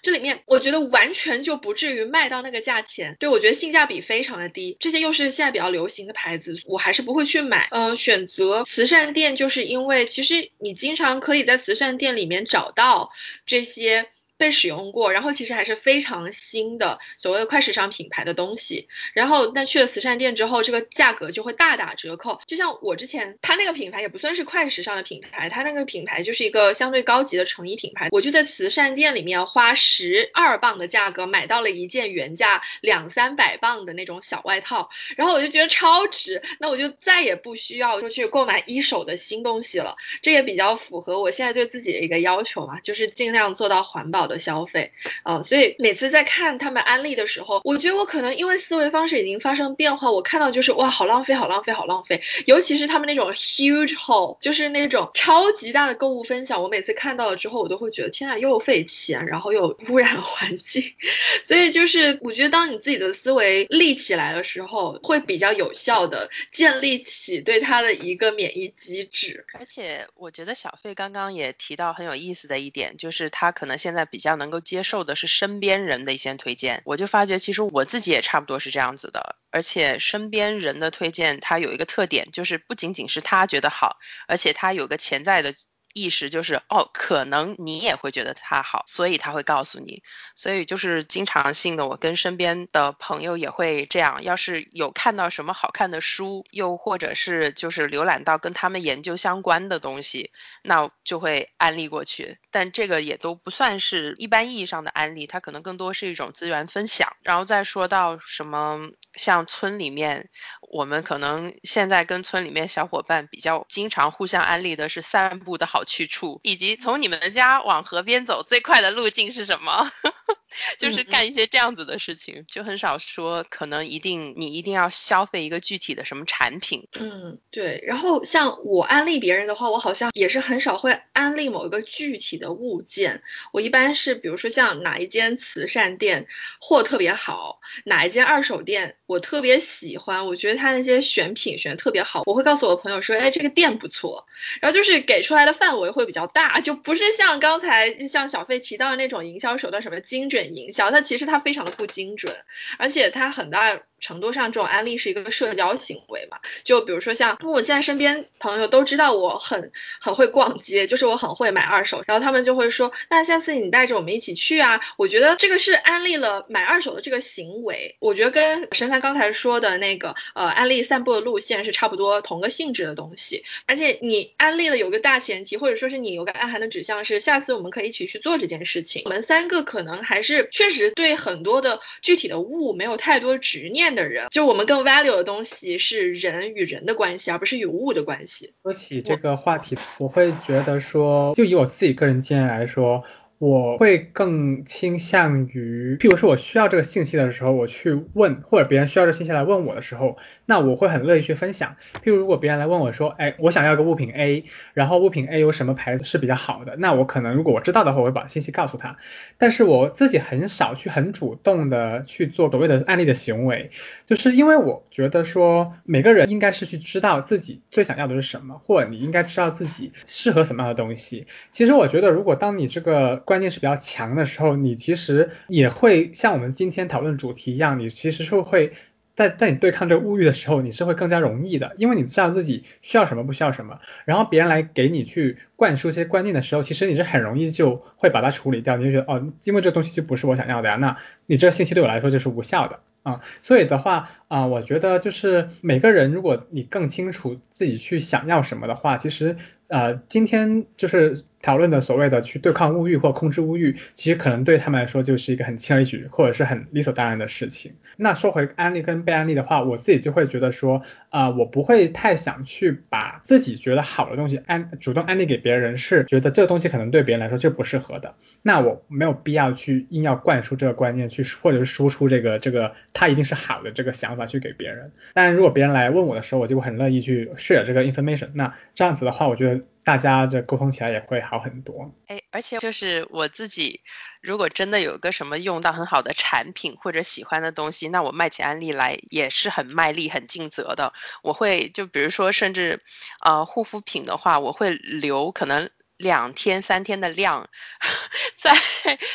[0.00, 4.78] 这里面我觉得完全就不至于卖到那个价钱，对我觉得性价比非常的低。
[4.80, 7.68] 这些又是现在比较流行的牌子，我还是不会去买。
[7.72, 13.12] 嗯，选择慈善店，就是因为其实你经常可以在慈善店里面找到
[13.44, 14.08] 这些。
[14.42, 18.88] 被使用过，然后其实还是非常新的所谓的快时尚品牌的东西。
[19.14, 22.40] 然后那去了慈善店之后，这个价格就会大打折扣。
[22.48, 28.08] 就像我之前，它那个品牌也不算是快时尚的品牌，它那个品牌就是一个相对高级的成衣品牌。
[28.10, 36.42] 我就在慈善店里面花十二磅的价格买到了一件原价两三百磅的那种小外套，然后我就觉得超值。
[36.58, 39.94] 那我就再也不需要说去购买一手的新东西了。
[40.20, 44.42] 这也比较符合我现在对自己的一个要求嘛，就是尽量做到环保的。
[44.42, 44.90] 消费
[45.22, 52.20] 啊，所以每次在看他们安利的时候，我觉得我可能因为思维方式已经发生变化，我看到就是哇，好浪费，好浪费，好浪费。
[52.44, 60.82] 尤其是他们那种 huge haul，就是那种超级大的购物分享，我每次看到了之后，我都会觉得天啊，又费钱，然后又污染环境。
[61.44, 69.46] 所以就是我觉得当你自己的思维立起来的时候，会比较有效的建立起对它的一个免疫机制。
[69.54, 74.21] 而且我觉得小费刚刚也提到很有意思的一点，就是他可能现在比。
[74.22, 83.96] 比较能够接受的是身边人的一些推荐，我就发觉其实我自己也差不多是这样子的，而且身边人的推荐它有一个特点，就是不仅仅是他觉得好，
[84.28, 85.52] 而且他有个潜在的。
[85.92, 90.02] 意识就是哦，可能你也会觉得他好，所以他会告诉你。
[90.34, 94.24] 所以就是经常性的，我跟身边的朋友也会这样。
[94.24, 100.30] 要是有看到什么好看的书，又或者是就是浏览到跟他们研究相关的东西，
[100.62, 102.38] 那就会安利过去。
[102.50, 107.16] 但这个也都不算是一般意义上的安利，它可能更多是一种资源分享。
[107.22, 110.30] 然后再说到什么，像村里面，
[110.70, 115.81] 我们可能现在跟村里面小伙伴比较经常互相安利的是散步的好。
[115.84, 119.90] 去处以及从你们家往河边走最快的路径是什么？
[120.78, 126.88] 就是干一些这样子的事情，就很少说可能一定你一定要消费一个具体的什么产品。
[126.92, 127.82] 嗯，对。
[127.86, 133.22] 然后像我安利别人的话，我好像也是很少会安利某一个具体的物件。
[133.52, 136.26] 我一般是比如说像哪一间慈善店
[136.60, 144.26] 货特别好，哪一间二手店我特别喜欢，我觉得他那些选品选的特别好，我会告诉我朋友说，哎，这个店不错。
[144.60, 150.54] 然后就是给出来的范范围会比较大，就不是像刚才像小费提到的那种营销手段，什么精准。
[150.54, 152.36] 营销，它其实它非常的不精准，
[152.78, 156.38] 而且它很大程度上这种安利是一个社交行为嘛。
[156.64, 164.80] 就比如说像，因为我现在身边朋友都知道我很很会逛街，就是我很会买二手，然后他们就会说，那下次你带着我们一起去啊。
[164.96, 173.44] 我觉得这个是安利了买二手的这个行为，我觉得跟神凡刚才说的那个呃安利散步的路线是差不多同个性质的东西。
[173.66, 179.02] 而且你安利了有个大前提，或者说是你有个暗含的指向是，下次我们可以一起去做这件事情。
[179.04, 180.22] 我们三个可能还。
[180.22, 188.52] 是确实对很多的具体的物没有太多执念的人，就我们更 value 的东西是人与人的关系，而不是与物的关系。
[188.62, 193.04] 说起这个话题，我会觉得说，就以我自己个人经验来说。
[193.42, 200.16] 我会更倾向于，譬如说我需要这个信息的时候，我去问，或者别人需要这信息来问我的时候，
[200.46, 201.74] 那我会很乐意去分享。
[202.04, 208.96] 譬如如果别人来问我说，哎，我想要个物品 A，然后物品 A 有什么牌子是比较好的，那我可能如果我知道的话，我会把信息告诉他。
[209.38, 213.72] 但是我自己很少去很主动的去做所谓的案例的行为，
[214.06, 221.26] 就是因为我觉得说每个人应该是去知道自己最想要的是什么，或者你应该知道自己适合什么样的东西。
[221.50, 228.74] 其实我觉得如果当你这个观念是比较强的时候，你其实也会像我们今天讨论主题一样，你其实是会。
[229.14, 242.80] 在在你对抗这个物欲的时候，你是会更加容易的，因为你知道自己需要什么不需要什么，然后别人来给你去灌输一些观念的时候，其实你是很容易就会把它处理掉，你就觉得哦，因为这东西就不是我想要的呀，那你这个信息对我来说就是无效的。
[243.02, 249.36] 啊，所以的话啊，我觉得就是每个人，如果你更清楚自己去想要什么的话，其实
[249.68, 257.74] 呃，今天就是讨论的所谓的去对抗物欲或控制物欲，其实可能对他们来说就是一个很轻而易举或者是很理所当然的事情。
[257.96, 268.14] 那说回安利跟被安利的话，我自己就会觉得说啊，我不会太想去把自己觉得好的东西安主动安利给别人，是觉得这个东西可能对别人来说就不适合的。
[268.40, 274.92] 那我没有必要去硬要灌输这个观念，去或者是输出这个这个它一定是好的这个想法去给别人。
[275.12, 278.28] 当然，如果别人来问我的时候，我就会很乐意去 share 这个 information。
[278.34, 281.92] 那这样子的话，我觉得大家这沟通起来也会好很多。
[282.06, 283.80] 哎，而且就是我自己，
[284.20, 290.92] 如果真的有个什么用到很好的产品或者喜欢的东西，那我卖起安利来也是很卖力、很尽责的。
[291.22, 292.80] 我会就比如说，甚至
[293.24, 295.70] 呃护肤品的话，我会留可能。
[296.02, 297.48] 两天三天的量，
[298.34, 298.52] 在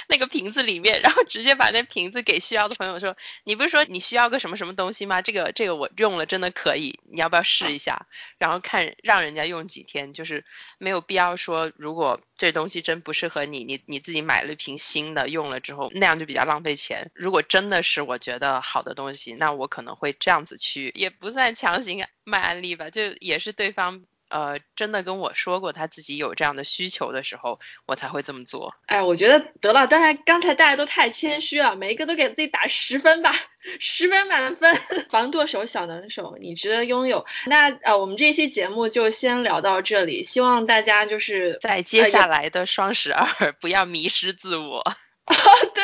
[0.08, 5.22] 那个瓶子里面，然后直接把那瓶子给需要的朋友说：“你不是说你需要个什么什么东西吗？
[5.22, 8.08] 这个这个我用了真的可以，你要不要试一下？
[8.38, 10.46] 然后看让人家用几天，就是
[10.78, 17.12] 没有必要说如果这东西真不适合你，你你自己买了一瓶新的用了之后，那样就比较浪费钱。
[17.14, 28.76] 如果真的是我觉得好的东西，那我可能会这样子去，也不算强行卖安利吧，就也是对方。”呃，真的跟我说过他自己有这样的需求的时候，我才会这么做。
[28.86, 33.34] 哎，我觉得得了，大家刚才大家都太谦虚了，每一个都给自己打十分吧，
[33.80, 34.76] 十分满分。
[35.10, 37.26] 防剁手小能手，你值得拥有。
[37.46, 44.84] 那呃，我们这期节目就先聊到这里，希望大家就是在接下来的双十二不要迷失自我。
[45.74, 45.84] 对，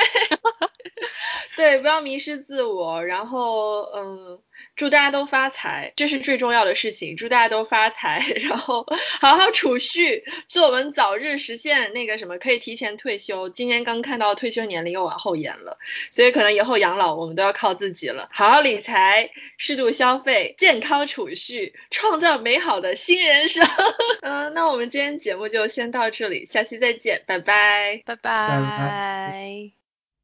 [1.56, 4.39] 对，不要迷失自我，然后嗯。
[4.76, 7.15] 祝大家都发财，这是最重要的事情。
[7.15, 8.86] 祝大家都发财， 然后
[9.19, 13.49] 好好储蓄，祝我们早日实现那个什么，可以提前退休。
[13.49, 15.78] 今天刚看到退休年龄又往后延了，
[16.09, 18.30] 所以可能以后养老我们都要靠自己了。
[18.32, 23.67] 好好理财，适度消费，健康储蓄，创造美好的新人生。
[24.21, 29.71] 嗯，那我们今天节目就先到这里，下期再见，拜拜，拜拜。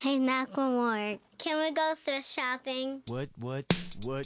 [0.01, 3.01] Hey, Macklemore, can we go thrift shopping?
[3.07, 3.65] What, what,
[4.05, 4.25] what?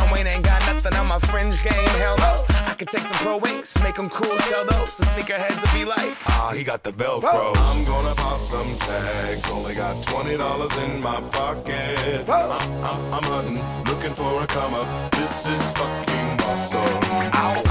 [0.11, 2.45] Wayne ain't got nothing on my fringe game, hell no.
[2.67, 4.97] I could take some pro wings, make them cool, sell those.
[4.97, 7.53] The sneakerheads will be like, ah, he got the Velcro.
[7.55, 12.29] I'm gonna pop some tags, only got $20 in my pocket.
[12.29, 15.11] I'm, I'm, I'm hunting, looking for a come up.
[15.11, 16.79] This is fucking awesome.
[17.33, 17.70] Ow.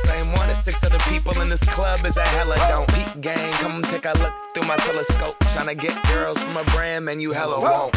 [0.07, 2.87] same one as six other people in this club is a hella don't.
[2.93, 5.37] Peak gang, come take a look through my telescope.
[5.53, 7.93] Tryna get girls from a brand, man, you hella won't.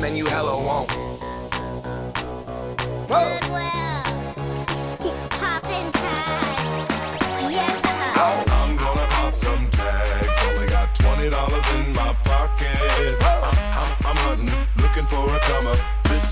[0.00, 0.88] Man, you hella won't.
[3.08, 3.70] Goodwill.
[5.30, 6.88] Poppin' tags.
[7.52, 8.44] Yeah.
[8.50, 10.38] I'm gonna pop some tags.
[10.48, 13.22] Only got twenty dollars in my pocket.
[13.22, 14.50] I'm, I'm, I'm hunting,
[14.82, 15.78] looking for a come up.
[16.04, 16.23] This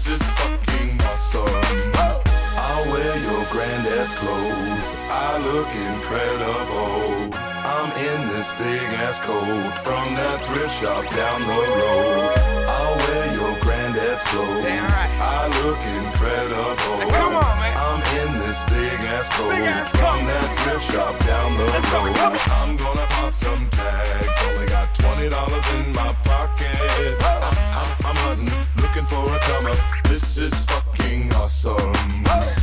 [3.43, 4.95] your granddad's clothes.
[5.11, 7.35] I look incredible.
[7.67, 9.43] I'm in this big ass coat
[9.83, 12.31] from that thrift shop down the road.
[12.71, 14.63] I'll wear your granddad's clothes.
[14.63, 15.11] Damn right.
[15.19, 17.11] I look incredible.
[17.11, 17.75] Come on, man.
[17.75, 20.27] I'm in this big ass coat Big ass from coat.
[20.31, 22.15] that thrift shop down the Let's go, road.
[22.15, 22.63] come on.
[22.63, 24.39] I'm gonna pop some tags.
[24.55, 26.79] Only got twenty dollars in my pocket.
[27.27, 29.79] I'm, I'm, I'm hunting, looking for a come up.
[30.07, 32.62] This is fucking awesome.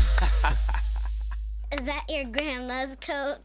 [1.80, 3.38] Is that your grandma's coat?